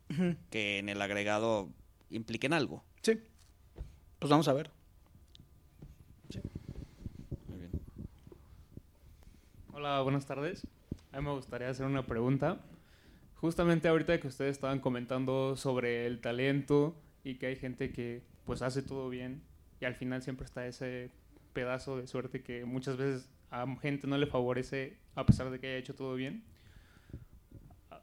[0.50, 1.68] que en el agregado
[2.10, 2.82] impliquen algo.
[4.14, 4.18] Sí.
[4.20, 4.70] Pues vamos a ver.
[9.72, 10.66] Hola, buenas tardes.
[11.12, 12.60] A mí me gustaría hacer una pregunta.
[13.36, 18.62] Justamente ahorita que ustedes estaban comentando sobre el talento y que hay gente que pues
[18.62, 19.42] hace todo bien
[19.80, 21.10] y al final siempre está ese
[21.52, 25.66] pedazo de suerte que muchas veces a gente no le favorece a pesar de que
[25.66, 26.44] haya hecho todo bien.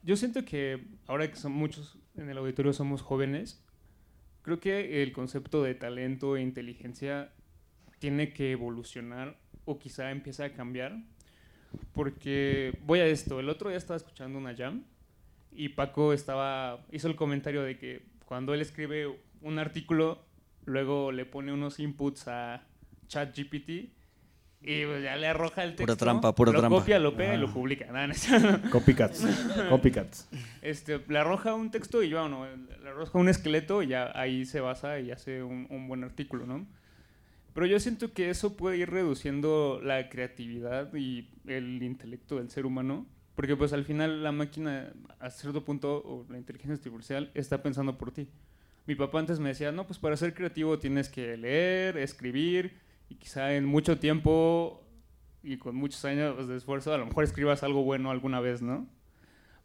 [0.04, 3.64] Yo siento que ahora que son muchos en el auditorio somos jóvenes,
[4.42, 7.32] creo que el concepto de talento e inteligencia
[8.00, 10.98] tiene que evolucionar o quizá empiece a cambiar
[11.94, 13.40] porque voy a esto.
[13.40, 14.84] El otro día estaba escuchando una jam
[15.52, 20.24] y Paco estaba hizo el comentario de que cuando él escribe un artículo,
[20.66, 22.64] luego le pone unos inputs a
[23.08, 23.92] ChatGPT
[24.64, 25.84] y pues ya le arroja el texto.
[25.86, 26.78] Pura trampa, pura lo trampa.
[26.80, 27.54] copia, lo pega y lo Ah.
[27.54, 27.86] publica.
[27.92, 28.14] Nada, no
[28.72, 29.26] Copycats.
[29.70, 30.30] Copycats.
[30.62, 32.46] este, le arroja un texto y ya, bueno,
[32.82, 36.46] le arroja un esqueleto y ya ahí se basa y hace un, un buen artículo,
[36.46, 36.66] ¿no?
[37.54, 42.66] Pero yo siento que eso puede ir reduciendo la creatividad y el intelecto del ser
[42.66, 43.06] humano,
[43.36, 47.98] porque pues al final la máquina, a cierto punto, o la inteligencia artificial, está pensando
[47.98, 48.30] por ti.
[48.88, 52.74] Mi papá antes me decía, no, pues para ser creativo tienes que leer, escribir,
[53.12, 54.82] y quizá en mucho tiempo
[55.44, 58.88] y con muchos años de esfuerzo, a lo mejor escribas algo bueno alguna vez, ¿no?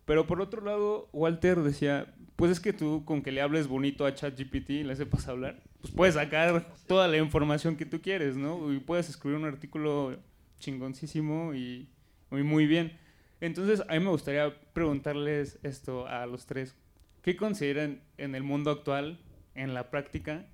[0.05, 4.05] Pero por otro lado, Walter decía, pues es que tú con que le hables bonito
[4.05, 8.36] a ChatGPT y le sepas hablar, pues puedes sacar toda la información que tú quieres,
[8.36, 8.72] ¿no?
[8.72, 10.18] Y puedes escribir un artículo
[10.59, 11.88] chingoncísimo y
[12.30, 12.99] muy, muy bien.
[13.40, 16.74] Entonces, a mí me gustaría preguntarles esto a los tres.
[17.22, 19.20] ¿Qué consideran en el mundo actual,
[19.55, 20.47] en la práctica,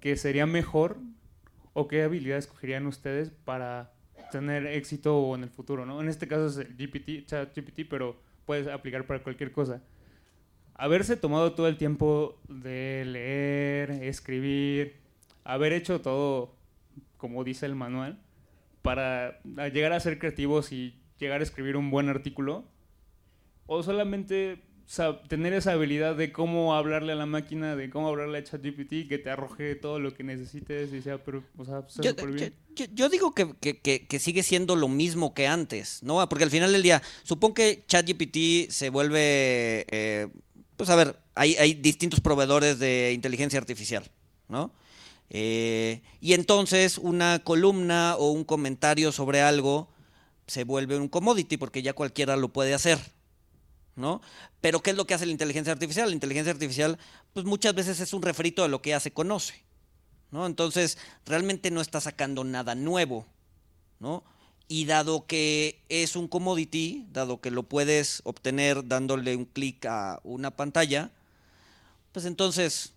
[0.00, 0.98] que sería mejor
[1.78, 3.92] o qué habilidades escogerían ustedes para
[4.32, 6.00] tener éxito en el futuro, ¿no?
[6.00, 8.16] En este caso es el GPT, ChatGPT, pero
[8.46, 9.82] puedes aplicar para cualquier cosa.
[10.74, 14.96] Haberse tomado todo el tiempo de leer, escribir,
[15.44, 16.56] haber hecho todo
[17.18, 18.22] como dice el manual,
[18.80, 22.64] para llegar a ser creativos y llegar a escribir un buen artículo,
[23.66, 24.62] o solamente
[25.28, 29.18] tener esa habilidad de cómo hablarle a la máquina, de cómo hablarle a ChatGPT, que
[29.18, 32.54] te arroje todo lo que necesites y sea, pero, o sea, sea Yo, bien.
[32.68, 36.26] yo- yo- yo digo que, que- que- que sigue siendo lo mismo que antes, ¿no?
[36.28, 40.28] Porque al final del día, supongo que ChatGPT se vuelve, eh,
[40.76, 44.04] pues a ver, hay, hay distintos proveedores de inteligencia artificial,
[44.48, 44.72] ¿no?
[45.30, 49.88] Eh, y entonces una columna o un comentario sobre algo
[50.46, 53.00] se vuelve un commodity porque ya cualquiera lo puede hacer,
[53.96, 54.20] ¿no?
[54.60, 56.08] Pero ¿qué es lo que hace la inteligencia artificial?
[56.08, 56.98] La inteligencia artificial,
[57.32, 59.66] pues muchas veces es un refrito de lo que ya se conoce.
[60.30, 60.46] ¿no?
[60.46, 63.26] Entonces, realmente no está sacando nada nuevo,
[63.98, 64.24] ¿no?
[64.68, 70.20] Y dado que es un commodity, dado que lo puedes obtener dándole un clic a
[70.24, 71.10] una pantalla,
[72.10, 72.92] pues entonces,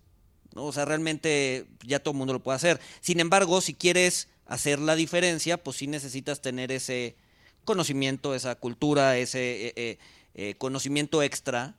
[0.56, 0.66] ¿no?
[0.66, 2.80] o sea, realmente ya todo el mundo lo puede hacer.
[3.02, 7.16] Sin embargo, si quieres hacer la diferencia, pues sí necesitas tener ese
[7.66, 10.00] conocimiento, esa cultura, ese eh, eh,
[10.42, 11.76] eh, conocimiento extra,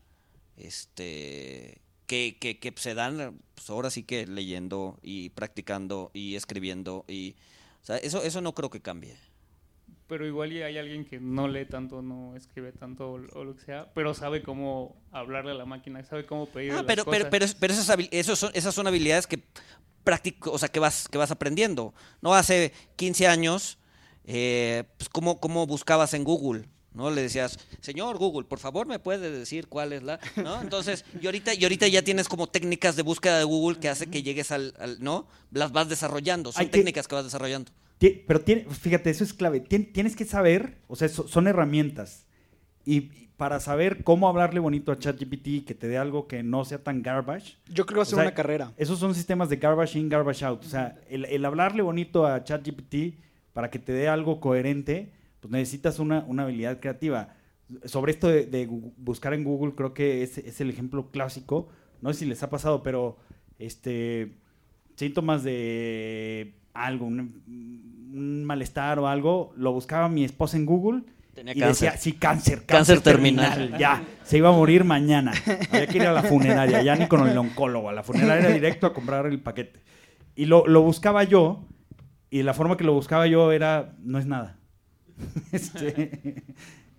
[0.59, 7.07] este, que, que, que se dan, pues ahora sí que leyendo y practicando y escribiendo
[7.09, 7.37] y,
[7.83, 9.17] o sea, eso, eso no creo que cambie.
[10.07, 13.55] Pero igual y hay alguien que no lee tanto, no escribe tanto o, o lo
[13.57, 17.05] que sea, pero sabe cómo hablarle a la máquina, sabe cómo pedirle Ah, las pero,
[17.07, 17.31] pero, cosas.
[17.31, 19.43] pero, pero esas, esos son, esas son habilidades que
[20.05, 21.95] practico, o sea, que vas, que vas aprendiendo.
[22.21, 23.79] No hace 15 años,
[24.25, 26.69] eh, pues, ¿cómo, ¿cómo buscabas en Google?
[26.93, 27.11] ¿No?
[27.11, 30.19] Le decías, señor Google, por favor, ¿me puede decir cuál es la?
[30.37, 30.61] ¿No?
[30.61, 34.09] Entonces, y ahorita, y ahorita ya tienes como técnicas de búsqueda de Google que hace
[34.09, 35.29] que llegues al, al- ¿no?
[35.53, 37.71] Las vas desarrollando, son Hay técnicas que vas desarrollando.
[37.99, 39.63] Pero tiene, fíjate, eso es clave.
[39.63, 42.27] Tien- tienes que saber, o sea, so- son herramientas.
[42.85, 43.11] Y
[43.41, 46.63] y para saber cómo hablarle bonito a ChatGPT y que te dé algo que no
[46.67, 48.73] sea tan garbage, Yo creo que va a ser O sea, una carrera.
[48.77, 50.63] esos son sistemas de garbage in, garbage out.
[50.63, 53.15] O sea, el, el hablarle bonito a ChatGPT
[53.55, 57.35] para que te dé algo coherente, pues necesitas una, una habilidad creativa.
[57.85, 61.69] Sobre esto de, de buscar en Google, creo que es, es el ejemplo clásico.
[62.03, 63.19] No sé si les ha pasado, pero
[63.59, 64.33] este
[64.97, 67.43] síntomas de algo, un,
[68.15, 71.03] un malestar o algo, lo buscaba mi esposa en Google
[71.35, 71.89] Tenía y cáncer.
[71.93, 73.55] decía, sí, cáncer, Cáncer cáncer, terminal.
[73.55, 73.81] terminal.
[73.81, 75.33] Ya, se iba a morir mañana.
[75.71, 78.87] Había que ir a la funeraria, ya ni con el oncólogo, a la funeraria directo
[78.87, 79.81] a comprar el paquete.
[80.37, 81.65] Y lo, lo buscaba yo,
[82.31, 84.59] y la forma que lo buscaba yo era, no es nada.
[85.53, 86.43] Este,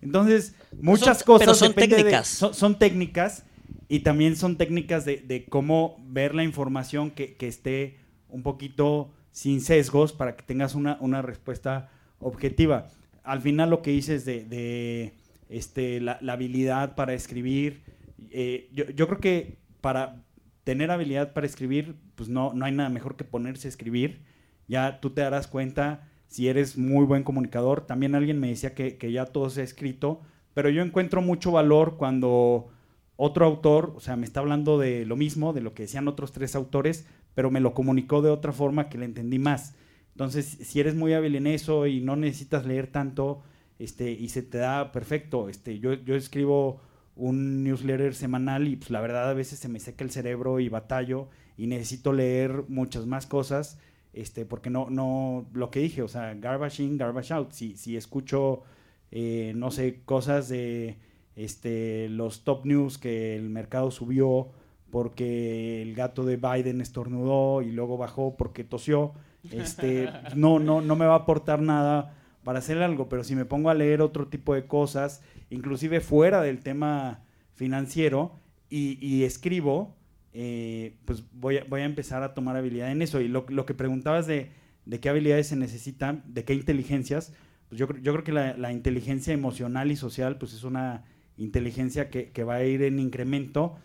[0.02, 2.28] entonces, muchas son- cosas pero son de- técnicas.
[2.28, 3.46] son, son técnicas
[3.88, 7.98] y también son técnicas de, de cómo ver la información que, que esté
[8.30, 12.88] un poquito sin sesgos para que tengas una, una respuesta objetiva.
[13.24, 15.14] Al final lo que dices de, de,
[15.50, 17.84] este, la, la habilidad para escribir,
[18.32, 20.24] eh, yo, yo creo que para
[20.64, 24.22] tener habilidad para escribir, pues no, no hay nada mejor que ponerse a escribir.
[24.68, 27.86] Ya tú te darás cuenta si eres muy buen comunicador.
[27.86, 30.22] También alguien me decía que, ya todo se ha escrito,
[30.54, 32.70] pero yo encuentro mucho valor cuando
[33.18, 36.32] otro autor, o sea, me está hablando de lo mismo, de lo que decían otros
[36.32, 37.06] tres autores,
[37.36, 39.76] pero me lo comunicó de otra forma que le entendí más.
[40.14, 43.44] Entonces, si eres muy hábil en eso y no necesitas leer tanto,
[43.78, 46.80] este, y se te da perfecto, este, yo, yo escribo
[47.18, 50.70] un newsletter semanal y pues la verdad a veces se me seca el cerebro y
[50.70, 51.28] batallo
[51.58, 53.78] y necesito leer muchas más cosas,
[54.14, 57.52] este, porque no, no, lo que dije, o sea, garbage in, garbage out.
[57.52, 58.64] Si, si escucho,
[59.12, 60.98] eh, no sé, cosas de
[61.36, 64.50] este, los top news que el mercado subió
[64.90, 69.14] porque el gato de Biden estornudó y luego bajó porque tosió,
[69.50, 73.46] este, no, no, no me va a aportar nada para hacer algo, pero si me
[73.46, 78.34] pongo a leer otro tipo de cosas, inclusive fuera del tema financiero,
[78.70, 79.96] y, y escribo,
[80.34, 83.20] eh, pues voy a, voy a empezar a tomar habilidad en eso.
[83.22, 84.52] Y lo, lo que preguntabas de,
[84.86, 87.34] de qué habilidades se necesitan, de qué inteligencias,
[87.70, 91.04] pues yo, yo creo que la, la inteligencia emocional y social, pues es una
[91.38, 93.76] inteligencia que, que va a ir en incremento.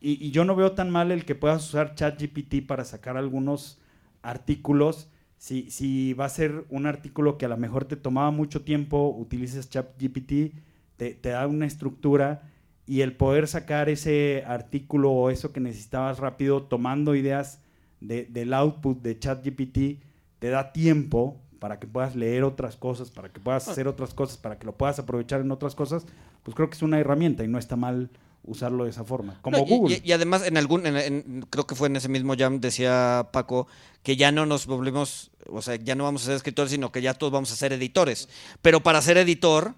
[0.00, 3.80] Y, y yo no veo tan mal el que puedas usar ChatGPT para sacar algunos
[4.22, 5.10] artículos.
[5.36, 9.08] Si, si va a ser un artículo que a lo mejor te tomaba mucho tiempo,
[9.08, 10.54] utilices ChatGPT,
[10.96, 12.50] te, te da una estructura
[12.86, 17.60] y el poder sacar ese artículo o eso que necesitabas rápido tomando ideas
[18.00, 20.02] de- del output de ChatGPT
[20.38, 24.36] te da tiempo para que puedas leer otras cosas, para que puedas hacer otras cosas,
[24.36, 26.04] para que lo puedas aprovechar en otras cosas,
[26.42, 28.10] pues creo que es una herramienta y no está mal
[28.46, 29.38] usarlo de esa forma.
[29.40, 30.02] Como No, y- Google.
[30.04, 33.30] Y, y además, en algún, en- en- creo que fue en ese mismo jam, decía
[33.32, 33.66] Paco,
[34.02, 37.00] que ya no nos volvemos, o sea, ya no vamos a ser escritores, sino que
[37.00, 38.28] ya todos vamos a ser editores.
[38.60, 39.72] Pero para ser editor,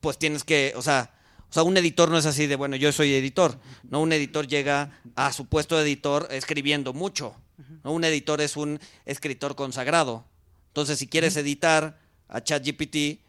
[0.00, 1.10] pues tienes que, o sea,
[1.56, 3.58] sea, un editor no es así de, bueno, yo soy editor,
[3.90, 4.00] ¿no?
[4.00, 7.34] Un editor llega a su puesto de editor escribiendo mucho,
[7.82, 7.92] ¿no?
[7.92, 10.24] Un editor es un escritor consagrado.
[10.68, 11.98] Entonces, si quieres editar
[12.28, 13.20] a ChatGPT,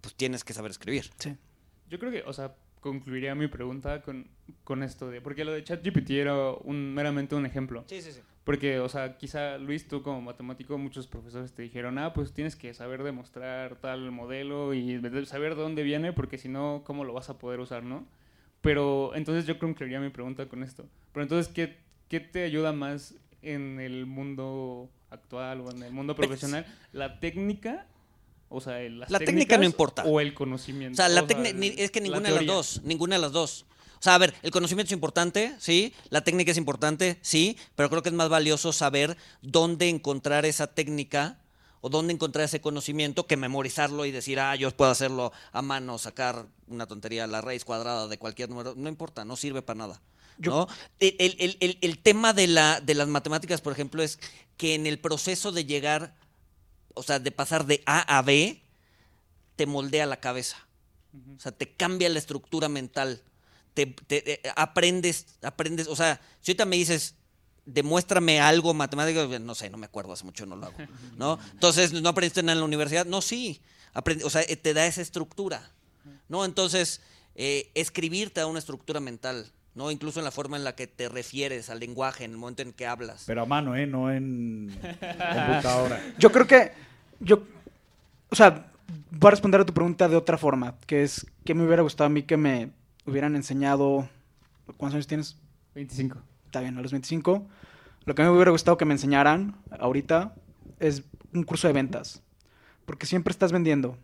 [0.00, 1.10] pues tienes que saber escribir.
[1.18, 1.36] Sí.
[1.88, 4.28] Yo creo que, o sea, concluiría mi pregunta con,
[4.64, 7.84] con esto de, porque lo de ChatGPT era un, meramente un ejemplo.
[7.88, 8.20] Sí, sí, sí.
[8.44, 12.56] Porque, o sea, quizá Luis, tú como matemático, muchos profesores te dijeron, ah, pues tienes
[12.56, 17.12] que saber demostrar tal modelo y saber de dónde viene, porque si no, ¿cómo lo
[17.12, 18.06] vas a poder usar, no?
[18.62, 20.86] Pero entonces yo concluiría mi pregunta con esto.
[21.12, 21.76] Pero entonces, ¿qué,
[22.08, 26.66] qué te ayuda más en el mundo actual o en el mundo profesional?
[26.92, 27.86] ¿La técnica?
[28.48, 30.04] O sea, La técnica no técnicas importa.
[30.04, 30.94] O el conocimiento.
[30.94, 33.66] O sea, la O ni- es que ninguna de las dos, ninguna de las dos.
[34.00, 37.90] O sea, a ver, el conocimiento es importante, sí, la técnica es importante, sí, pero
[37.90, 41.38] creo que es más valioso saber dónde encontrar esa técnica
[41.82, 45.98] o dónde encontrar ese conocimiento que memorizarlo y decir, ah, yo puedo hacerlo a mano,
[45.98, 48.74] sacar una tontería, la raíz cuadrada de cualquier número.
[48.74, 50.00] No importa, no sirve para nada.
[50.50, 50.68] ¿no?
[50.98, 54.18] El, el- el- el- el tema de, la, de las matemáticas, por ejemplo, es
[54.56, 56.14] que en el proceso de llegar,
[56.94, 58.62] o sea, de pasar de A a B,
[59.56, 60.56] te moldea la cabeza.
[61.36, 63.22] O sea, te cambia la estructura mental.
[63.74, 65.86] Te, te- eh, aprendes, aprendes.
[65.88, 67.14] O sea, si ahorita me dices,
[67.66, 70.76] demuéstrame algo matemático, no sé, no me acuerdo, hace mucho no lo hago.
[71.16, 71.38] ¿No?
[71.52, 73.06] Entonces, ¿no aprendiste nada en la universidad?
[73.06, 73.60] No, sí.
[73.94, 75.70] Aprende- o sea, eh, te da esa estructura.
[76.28, 76.44] ¿No?
[76.44, 77.00] Entonces,
[77.34, 79.50] eh, escribir te da una estructura mental.
[79.74, 79.90] ¿no?
[79.92, 82.72] Incluso en la forma en la que te refieres al lenguaje, en el momento en
[82.72, 83.22] que hablas.
[83.26, 83.86] Pero a mano, ¿eh?
[83.86, 86.02] No en computadora.
[86.18, 86.72] Yo creo que.
[87.20, 87.42] Yo.
[88.30, 88.70] O sea,
[89.12, 90.76] voy a responder a tu pregunta de otra forma.
[90.86, 91.24] Que es.
[91.44, 92.70] que me hubiera gustado a mí que me
[93.10, 94.08] hubieran enseñado.
[94.76, 95.36] ¿Cuántos años tienes?
[95.74, 96.18] 25.
[96.46, 97.46] Está bien, a los 25.
[98.04, 100.34] Lo que a mí me hubiera gustado que me enseñaran ahorita
[100.78, 101.04] es
[101.34, 102.22] un curso de ventas.
[102.86, 103.96] Porque siempre estás vendiendo.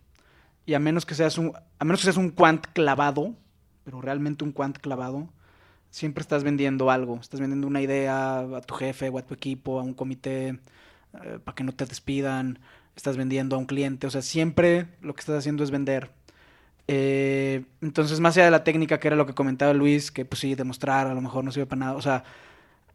[0.64, 3.34] Y a menos que seas un, a menos que seas un quant clavado,
[3.84, 5.28] pero realmente un quant clavado,
[5.90, 7.18] siempre estás vendiendo algo.
[7.20, 10.58] Estás vendiendo una idea a tu jefe o a tu equipo, a un comité,
[11.22, 12.58] eh, para que no te despidan.
[12.96, 14.06] Estás vendiendo a un cliente.
[14.06, 16.10] O sea, siempre lo que estás haciendo es vender.
[16.88, 20.40] Eh, entonces, más allá de la técnica, que era lo que comentaba Luis, que pues
[20.40, 21.94] sí, demostrar a lo mejor no sirve para nada.
[21.94, 22.24] O sea,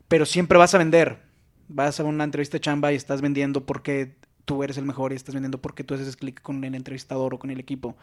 [0.07, 1.19] pero siempre vas a vender.
[1.67, 4.15] Vas a una entrevista de chamba y estás vendiendo porque
[4.45, 7.39] tú eres el mejor y estás vendiendo porque tú haces clic con el entrevistador o
[7.39, 7.95] con el equipo.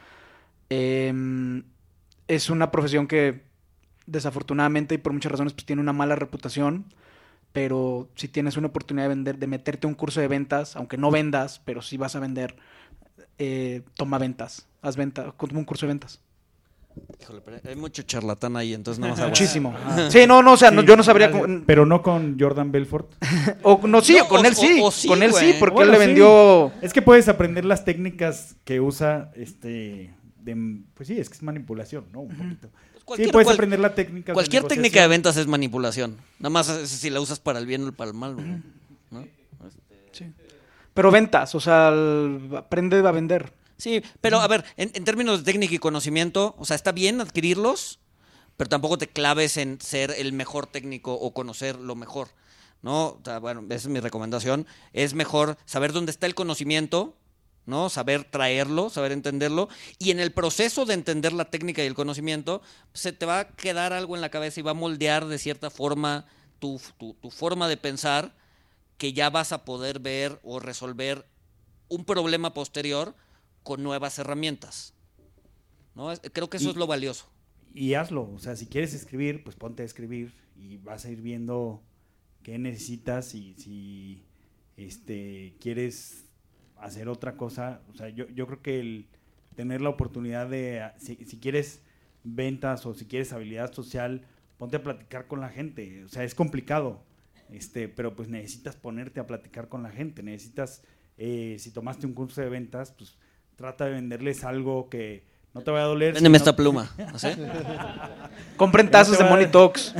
[0.70, 1.64] Em,
[2.28, 3.43] es una profesión que
[4.07, 6.86] desafortunadamente y por muchas razones pues tiene una mala reputación.
[7.53, 10.97] Pero si tienes una oportunidad de vender, de meterte a un curso de ventas, aunque
[10.97, 12.57] no vendas, pero si vas a vender,
[13.39, 16.21] eh, toma ventas, haz venta, como un curso de ventas.
[17.21, 19.73] Híjole, pero hay mucho charlatán ahí, entonces no vas a Muchísimo.
[20.11, 23.13] Sí, no, no, o sea, no- yo no sabría cómo- Pero no con Jordan Belfort.
[23.63, 25.75] o no sí, No, con o- él sí, o- o sí, con él sí, porque
[25.77, 26.07] Bueno, él le sí.
[26.09, 31.37] vendió Es que puedes aprender las técnicas que usa este de, pues sí, es que
[31.37, 32.21] es manipulación, ¿no?
[32.23, 32.69] Un poquito.
[33.09, 34.33] Cualquier- sí, puedes cual- aprender la técnica.
[34.33, 36.19] de Cualquier técnica de ventas es manipulación.
[36.39, 38.37] Nada más es si la usas para el bien o para el mal.
[39.11, 39.25] ¿no?
[40.95, 43.53] Pero ventas, o sea, el- aprende a vender.
[43.77, 47.21] Sí, pero a ver, en, en términos de técnica y conocimiento, o sea, está bien
[47.21, 48.01] adquirirlos,
[48.57, 52.29] pero tampoco te claves en ser el mejor técnico o conocer lo mejor,
[52.83, 53.07] ¿no?
[53.07, 54.67] O sea, bueno, esa es mi recomendación.
[54.93, 57.17] Es mejor saber dónde está el conocimiento,
[57.69, 57.91] ¿no?
[57.91, 62.62] Saber traerlo, saber entenderlo, y en el proceso de entender la técnica y el conocimiento,
[62.95, 65.69] se te va a quedar algo en la cabeza y va a moldear de cierta
[65.71, 66.25] forma
[66.59, 68.35] tu, tu- tu forma de pensar
[68.97, 71.27] que ya vas a poder ver o resolver
[71.89, 73.14] un problema posterior
[73.62, 74.95] con nuevas herramientas.
[75.95, 76.11] ¿no?
[76.33, 77.27] Creo que eso Y- es lo valioso.
[77.75, 78.31] Y hazlo.
[78.35, 81.83] O sea, si quieres escribir, pues ponte a escribir y vas a ir viendo
[82.43, 84.25] qué necesitas y si
[84.79, 86.25] este, quieres
[86.81, 87.81] hacer otra cosa.
[87.93, 89.07] O sea, yo, yo creo que el
[89.57, 91.83] tener la oportunidad de, ah, si, si quieres
[92.24, 94.22] ventas o si quieres habilidad social,
[94.57, 96.05] ponte a platicar con la gente.
[96.05, 97.03] O sea, es complicado,
[97.51, 100.22] este, pero pues necesitas ponerte a platicar con la gente.
[100.22, 100.83] Necesitas,
[101.16, 103.16] eh, si tomaste un curso de ventas, pues
[103.57, 105.24] trata de venderles algo que
[105.55, 106.14] no te vaya a doler.
[106.14, 106.91] Véndeme si esta no- pluma.
[108.57, 109.93] Compren tazas te de Money Talks.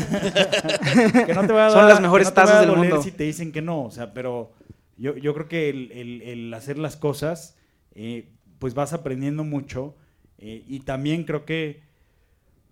[1.27, 3.03] que no te va a Son dar- las mejores no tazas del doler mundo.
[3.03, 4.53] si te dicen que no, o sea, pero
[4.99, 5.93] yo, yo creo que el,
[6.23, 7.57] el- hacer las cosas,
[7.95, 8.29] eh,
[8.59, 9.97] pues vas aprendiendo mucho
[10.39, 11.83] eh, y también creo que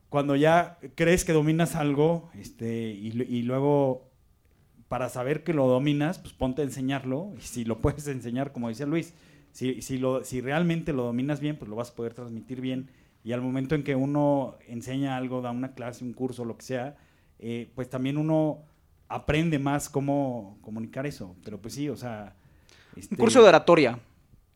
[0.08, 4.08] cuando ya crees que dominas algo este, y luego
[4.88, 8.68] para saber que lo dominas, pues ponte a enseñarlo y si lo puedes enseñar, como
[8.68, 9.14] decía Luis,
[9.52, 12.90] si, si, lo, si realmente lo dominas bien, pues lo vas a poder transmitir bien
[13.24, 16.64] y al momento en que uno enseña algo, da una clase, un curso, lo que
[16.64, 16.96] sea,
[17.40, 18.60] eh, pues también uno
[19.08, 21.34] aprende más cómo comunicar eso.
[21.44, 22.34] Pero pues sí, o sea...
[22.94, 23.98] Un este, curso de oratoria.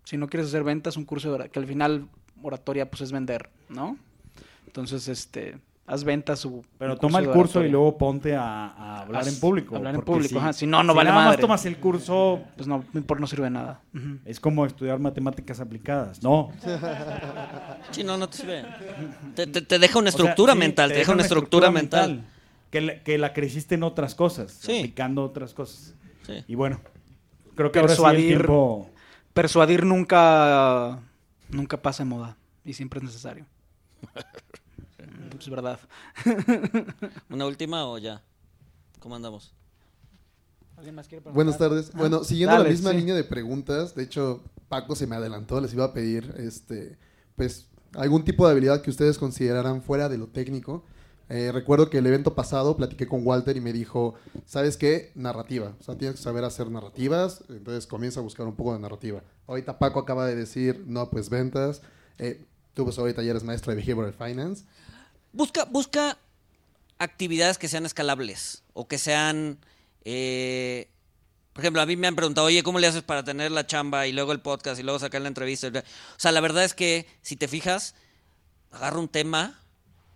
[0.05, 2.09] Si no quieres hacer ventas, un curso de oratoria, que al final
[2.43, 3.97] oratoria pues es vender, ¿no?
[4.67, 9.23] Entonces, este, haz ventas o Pero toma el curso y luego ponte a, a hablar
[9.23, 9.77] Haz- en público.
[9.77, 11.41] hablar en público, ajá, si no, no vale nada más madre.
[11.43, 13.81] tomas el curso, Pues no, por no sirve de nada.
[14.25, 16.23] Es como estudiar matemáticas aplicadas.
[16.23, 16.51] No.
[17.91, 18.65] Sí, no, no te sirve.
[19.35, 22.25] Te, te- te deja una O sea, estructura sí, mental, te, deja una estructura, mental.
[22.71, 24.79] Que la, que la creciste en otras cosas, Sí.
[24.79, 25.95] aplicando otras cosas.
[26.27, 26.45] Sí.
[26.47, 26.81] Y bueno,
[27.57, 28.37] creo que ahora sí el Persuadir.
[28.39, 28.91] tiempo...
[29.35, 31.01] Persuadir nunca,
[31.51, 33.47] nunca pasa de moda y siempre es necesario.
[35.39, 35.79] es verdad.
[37.31, 38.23] ¿Una última o ya?
[38.99, 39.55] ¿Cómo andamos?
[41.33, 41.93] Buenas tardes.
[41.93, 42.97] Bueno, siguiendo Dale, la misma sí.
[42.97, 46.97] línea de preguntas, de hecho, Paco se me adelantó, les iba a pedir, este,
[47.37, 50.85] pues, algún tipo de habilidad que ustedes consideraran fuera de lo técnico.
[51.31, 54.15] Eh, recuerdo que el evento pasado platiqué con Walter y me dijo,
[54.47, 55.13] ¿sabes qué?
[55.15, 55.77] Narrativa.
[55.79, 59.23] O sea, tienes que saber hacer narrativas, entonces comienza a buscar un poco de narrativa.
[59.47, 61.83] Ahorita Paco acaba de decir, no, pues ventas.
[62.19, 64.65] Eh, tú pues ahorita ya eres maestro de Behavioral Finance.
[65.33, 66.19] Busca, busca
[66.99, 69.59] actividades que sean escalables o que sean...
[70.05, 70.89] eh,
[71.53, 74.07] por ejemplo, a mí me han preguntado, oye, ¿cómo le haces para tener la chamba
[74.09, 75.69] y luego el podcast y luego sacar la entrevista?
[75.69, 75.73] O
[76.17, 77.95] sea, la verdad es que si te fijas,
[78.73, 79.60] agarro un tema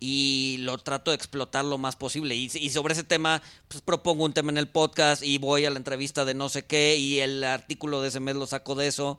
[0.07, 2.35] y lo trato de explotar lo más posible.
[2.35, 5.79] Y, sobre ese tema, pues propongo un tema en el podcast y voy a la
[5.79, 9.13] entrevista de no sé qué y el artículo de ese mes lo saco de eso.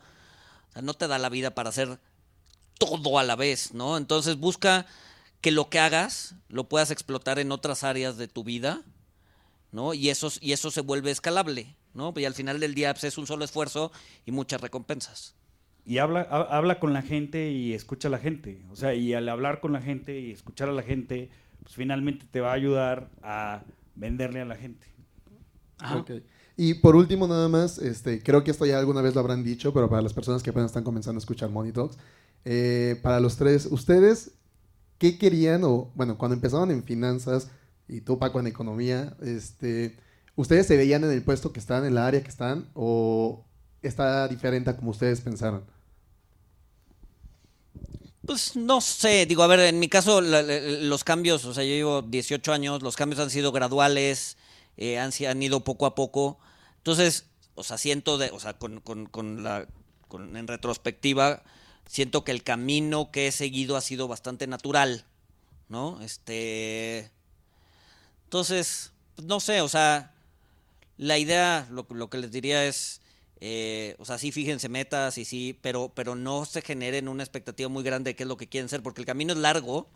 [0.69, 1.99] O sea, no te da la vida para hacer
[2.77, 3.97] todo a la vez, ¿no?
[3.97, 4.85] Entonces busca
[5.41, 8.83] que lo que hagas lo puedas explotar en otras áreas de tu vida,
[9.71, 9.95] ¿no?
[9.95, 12.13] Y eso, y eso se vuelve escalable, ¿no?
[12.15, 13.91] Y al final del día pues, es un solo esfuerzo
[14.23, 15.33] y muchas recompensas.
[15.85, 18.63] Y habla, ha- habla con la gente y escucha a la gente.
[18.71, 21.29] O sea, y al hablar con la gente y escuchar a la gente,
[21.61, 23.63] pues finalmente te va a ayudar a
[23.95, 24.87] venderle a la gente.
[25.77, 26.03] Ajá.
[26.57, 29.73] Y por último, nada más, este, creo que esto ya alguna vez lo habrán dicho,
[29.73, 31.97] pero para las personas que apenas están comenzando a escuchar Money Talks,
[32.45, 34.31] eh, para los tres, ¿ustedes
[34.97, 37.51] qué querían o, bueno, cuando empezaban en finanzas
[37.87, 39.97] y tú, Paco, en economía, este,
[40.35, 43.45] ¿ustedes se veían en el puesto que están, en la área que están, o
[43.81, 45.63] está diferente a como ustedes pensaron?
[48.25, 51.69] Pues no sé, digo, a ver, en mi caso la- los cambios, o sea, yo
[51.69, 54.37] llevo 18 años, los cambios han sido graduales,
[54.77, 56.39] eh, han, han ido poco a poco.
[56.77, 59.67] Entonces, o sea, siento, de, o sea, con, con- con la,
[60.11, 61.43] en retrospectiva,
[61.87, 65.05] siento que el camino que he seguido ha sido bastante natural,
[65.69, 66.01] ¿no?
[66.01, 67.11] Este,
[68.25, 70.13] entonces, pues, no sé, o sea,
[70.97, 73.01] la idea, lo, lo que les diría es,
[73.47, 77.69] eh, o sea, sí fíjense metas y sí, pero, pero no se generen una expectativa
[77.69, 79.87] muy grande de qué es lo que quieren ser, porque el camino es largo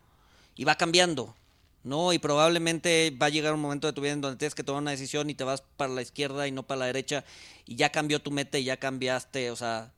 [0.56, 1.36] y va cambiando,
[1.84, 2.14] ¿no?
[2.14, 4.84] Y probablemente va a llegar un momento de tu vida en donde tienes que tomar
[4.84, 7.26] una decisión y te vas para la izquierda y no para la derecha
[7.66, 9.94] y ya cambió tu meta y ya cambiaste, o sea,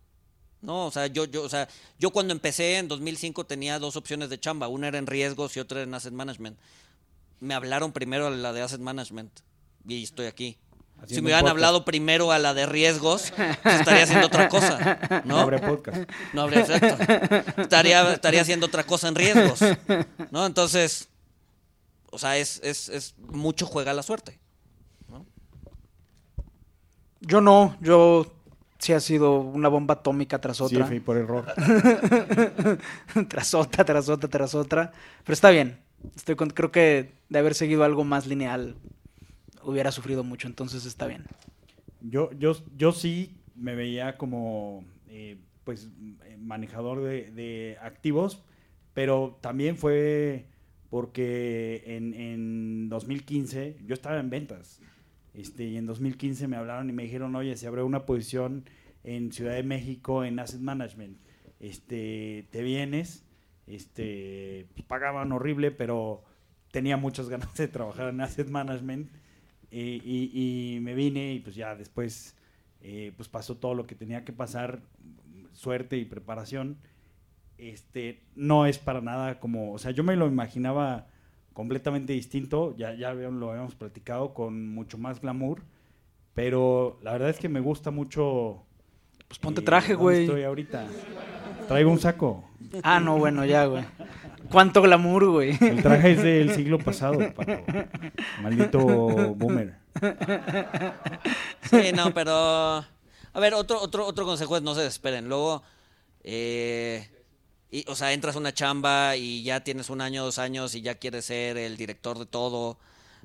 [0.61, 1.67] no, o sea, yo, yo, o sea,
[1.99, 5.59] yo cuando empecé en 2005 tenía dos opciones de chamba, una era en riesgos y
[5.59, 6.57] otra era en asset management.
[7.41, 9.41] Me hablaron primero la de asset management
[9.85, 10.57] y estoy aquí.
[11.07, 11.51] Si me hubieran podcast.
[11.55, 13.33] hablado primero a la de riesgos,
[13.63, 15.35] pues estaría haciendo otra cosa, ¿no?
[15.35, 16.09] No habría podcast.
[16.33, 17.61] No habría efecto.
[17.61, 19.59] Estaría, estaría haciendo otra cosa en riesgos.
[20.31, 20.45] ¿No?
[20.45, 21.09] Entonces,
[22.11, 24.39] o sea, es, es, es mucho juega la suerte.
[27.23, 28.33] Yo no, yo
[28.79, 30.87] sí ha sido una bomba atómica tras Sí, otra.
[30.87, 31.45] fui por error.
[33.29, 34.91] tras otra, tras otra, tras otra.
[35.23, 35.79] Pero está bien.
[36.15, 38.75] Estoy con- creo que de haber seguido algo más lineal
[39.63, 41.23] hubiera sufrido mucho, entonces está bien.
[42.01, 45.89] Yo, yo, yo sí me veía como eh, pues
[46.39, 48.43] manejador de, activos,
[48.93, 50.47] pero también fue
[50.89, 54.81] porque en, en 2015 yo estaba en ventas.
[55.33, 58.65] Este, y en 2015 me hablaron y me dijeron, oye, se abrió una posición
[59.03, 61.17] en Ciudad de México en Asset Management.
[61.59, 63.25] Este, te vienes,
[63.67, 66.23] este, pagaban horrible, pero
[66.71, 69.09] tenía muchas ganas de trabajar en Asset Management.
[69.71, 72.35] Y, y- y me vine y pues ya después
[72.81, 74.81] eh, pues pasó todo lo que tenía que pasar,
[75.53, 76.77] suerte y preparación.
[77.57, 81.07] Este, no es para nada como, o sea, yo me lo imaginaba
[81.53, 85.61] completamente distinto, ya, ya lo habíamos platicado, con mucho más glamour,
[86.33, 88.63] pero la verdad es que me gusta mucho...
[89.27, 90.23] Pues ponte eh, traje, güey.
[90.23, 90.87] Estoy ahorita.
[91.67, 92.49] Traigo un saco.
[92.83, 93.83] Ah, no, bueno, ya, güey.
[94.51, 95.57] Cuánto glamour, güey.
[95.61, 97.51] El traje es del siglo pasado, Paco.
[98.41, 98.79] Maldito
[99.35, 99.75] boomer.
[101.69, 102.33] Sí, no, pero.
[103.33, 105.29] A ver, otro, otro, otro consejo es no se desesperen.
[105.29, 105.63] Luego,
[106.23, 107.07] eh,
[107.71, 110.81] y, o sea, entras a una chamba y ya tienes un año, dos años y
[110.81, 112.77] ya quieres ser el director de todo,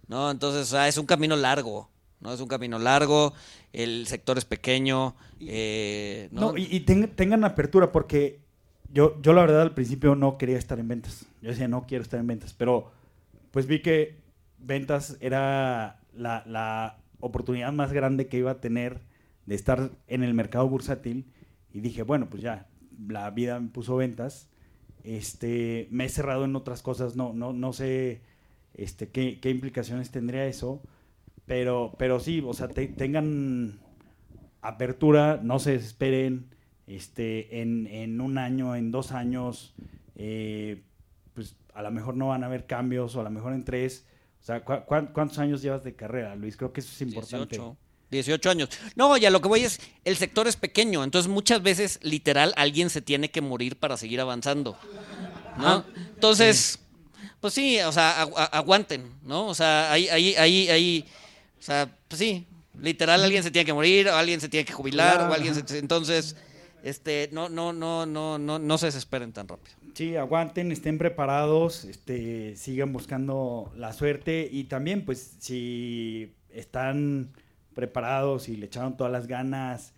[0.06, 0.30] ¿no?
[0.30, 2.32] Entonces, o sea, es un camino largo, ¿no?
[2.32, 3.32] Es un camino largo,
[3.72, 6.52] el sector es pequeño, eh, ¿no?
[6.52, 8.38] No, y, y ten- tengan apertura porque
[8.92, 11.26] yo, yo la verdad al principio no quería estar en ventas.
[11.42, 12.90] Yo decía, no quiero estar en ventas, pero
[13.50, 14.16] pues vi que
[14.58, 19.00] ventas era la, la oportunidad más grande que iba a tener
[19.46, 21.26] de estar en el mercado bursátil
[21.72, 22.68] y dije, bueno, pues ya,
[23.08, 24.50] la vida me puso ventas.
[25.04, 28.22] Este, me he cerrado en otras cosas, no, no, no sé
[28.74, 30.82] este, qué, qué implicaciones tendría eso,
[31.46, 33.80] pero, pero sí, o sea, te- tengan
[34.62, 36.46] apertura, no se desesperen,
[36.86, 39.74] este, en, en un año, en dos años,
[40.16, 40.82] eh,
[41.34, 44.04] pues a lo mejor no van a haber cambios, o a lo mejor en tres.
[44.40, 46.56] O sea, ¿cu- cu- cuántos años llevas de carrera, Luis?
[46.56, 47.56] Creo que eso es importante.
[47.56, 47.76] 18.
[48.10, 48.68] 18 años.
[48.94, 52.88] No, ya lo que voy es, el sector es pequeño, entonces muchas veces, literal, alguien
[52.88, 54.78] se tiene que morir para seguir avanzando.
[55.58, 55.84] ¿No?
[56.14, 56.78] Entonces,
[57.40, 59.46] pues sí, o sea, agu- aguanten, ¿no?
[59.46, 61.04] O sea, ahí, ahí, ahí, ahí,
[61.58, 62.46] o sea, pues sí,
[62.80, 65.78] literal, alguien se tiene que morir, o alguien se tiene que jubilar, o alguien se,
[65.78, 66.36] entonces,
[66.86, 69.76] este, no, no, no, no, no, no se desesperen tan rápido.
[69.94, 77.32] Sí, aguanten, estén preparados, este, sigan buscando la suerte y también, pues, si están
[77.74, 79.94] preparados y le echaron todas las ganas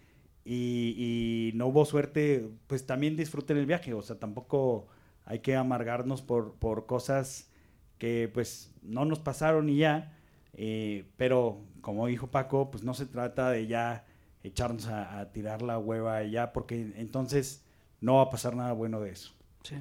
[0.47, 3.93] y, no hubo suerte, pues también disfruten el viaje.
[3.93, 4.87] O sea, tampoco
[5.27, 7.51] hay que amargarnos por, por cosas
[7.99, 10.17] que, pues, no nos pasaron y ya.
[10.55, 14.07] eh, pero, como dijo Paco, pues no se trata de ya
[14.43, 17.63] echarnos a, a tirar la hueva y ya, porque entonces
[18.01, 19.33] no va a pasar nada bueno de eso.
[19.63, 19.77] Sí.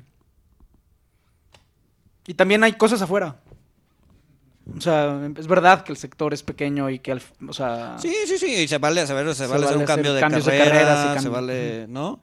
[2.27, 3.37] Y también hay cosas afuera.
[4.75, 7.95] O sea, es verdad que el sector es pequeño y que, al, o sea...
[7.99, 10.15] Sí, sí, sí, y se vale, se vale, se Se vale hacer un cambio hacer
[10.15, 12.21] de cambios de carrera, carreras y se vale, ¿no?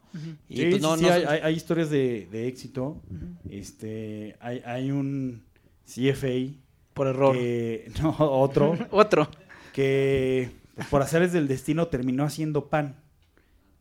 [0.50, 3.00] Y Sí, pues sí, no, sí, no hay, se- hay- hay historias de, de éxito.
[3.48, 5.42] Este, hay, hay un
[5.86, 6.52] CFA
[6.92, 7.34] Por error.
[7.34, 9.26] que, no, otro, Otro.
[9.72, 10.50] que
[10.90, 12.96] por hacerles del destino terminó haciendo pan.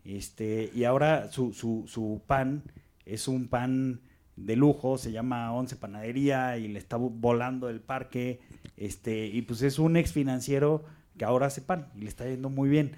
[0.05, 2.63] Este, y ahora su, su, su pan
[3.05, 4.01] es un pan
[4.35, 8.39] de lujo, se llama Once Panadería y le está vo- volando el parque.
[8.77, 10.83] Este, y pues es un ex financiero
[11.17, 12.91] que ahora hace pan y le está yendo muy bien.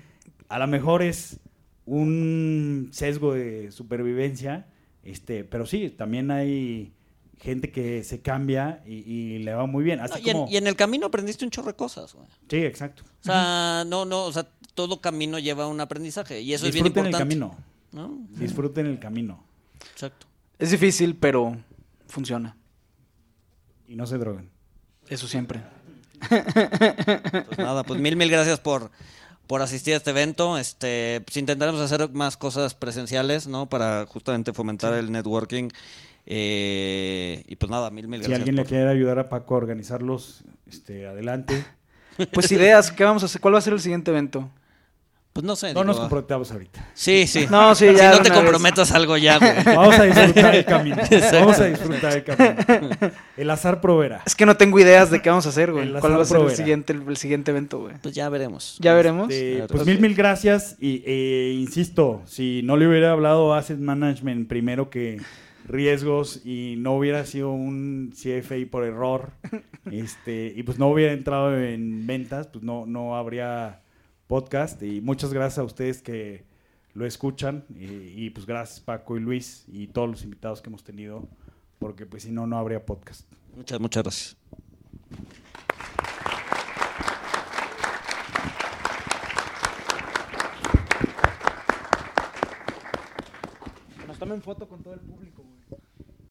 [0.50, 1.40] A lo mejor es
[1.86, 4.68] un sesgo de supervivencia,
[5.04, 6.94] este, pero sí, también hay
[7.40, 10.00] gente que se cambia y, y le va muy bien.
[10.00, 12.28] No, y, en, como- y en el camino aprendiste un chorro de cosas, güey.
[12.50, 13.04] Sí, exacto.
[13.22, 16.84] O sea, no, no, o sea, todo camino lleva un aprendizaje y eso es bien
[16.86, 17.36] Disfruten el importante.
[17.36, 17.58] camino.
[17.92, 18.18] ¿no?
[18.40, 19.42] Disfruten el camino
[19.94, 20.28] Exacto.
[20.60, 21.56] Es difícil, pero
[22.08, 22.56] funciona.
[23.88, 24.50] y no se droguen.
[25.08, 25.62] Eso siempre.
[26.30, 28.90] Pues nada, pues mil, mil gracias por,
[29.48, 30.58] por asistir a este evento.
[30.58, 33.68] Este, pues intentaremos hacer más cosas presenciales, ¿no?
[33.70, 35.70] Para justamente fomentar el networking.
[36.28, 38.40] Eh, y pues nada, mil, mil Si gracias.
[38.40, 41.64] alguien le quiere ayudar a Paco a organizarlos, este, adelante.
[42.32, 43.42] Pues ideas, ¿qué vamos a hacer?
[43.42, 44.50] ¿Cuál va a ser el siguiente evento?
[45.34, 45.74] Pues no sé.
[45.74, 46.88] No digo, nos comprometamos ahorita.
[46.94, 47.46] Sí, sí.
[47.52, 48.40] No, sí, Si ya no de te vez.
[48.40, 49.52] comprometas algo ya, güey.
[49.76, 50.96] Vamos a disfrutar el camino.
[51.34, 52.56] Vamos a disfrutar el camino.
[53.36, 54.22] El azar proveerá.
[54.26, 55.90] Es que no tengo ideas de qué vamos a hacer, güey.
[55.90, 57.96] El ¿Cuál va a ser el siguiente, el, el siguiente evento, güey?
[58.02, 58.78] Pues ya veremos.
[58.80, 59.30] Ya veremos.
[59.30, 59.68] Este, Claro.
[59.74, 60.78] pues mil, mil gracias.
[60.80, 65.20] Y eh, insisto, si no le hubiera hablado a Asset Management primero que
[65.66, 69.32] riesgos y no hubiera sido un CFA por error,
[69.92, 73.82] este, y pues no hubiera entrado en ventas, pues no, no habría
[74.28, 74.82] podcast.
[74.84, 76.46] Y muchas gracias a ustedes que
[76.94, 77.66] lo escuchan.
[77.76, 81.28] Y, y, pues gracias Paco y Luis y todos los invitados que hemos tenido,
[81.80, 83.30] porque pues si no, no habría podcast.
[83.56, 84.38] Muchas, muchas gracias.
[94.08, 95.45] Nos tomen foto con todo el público.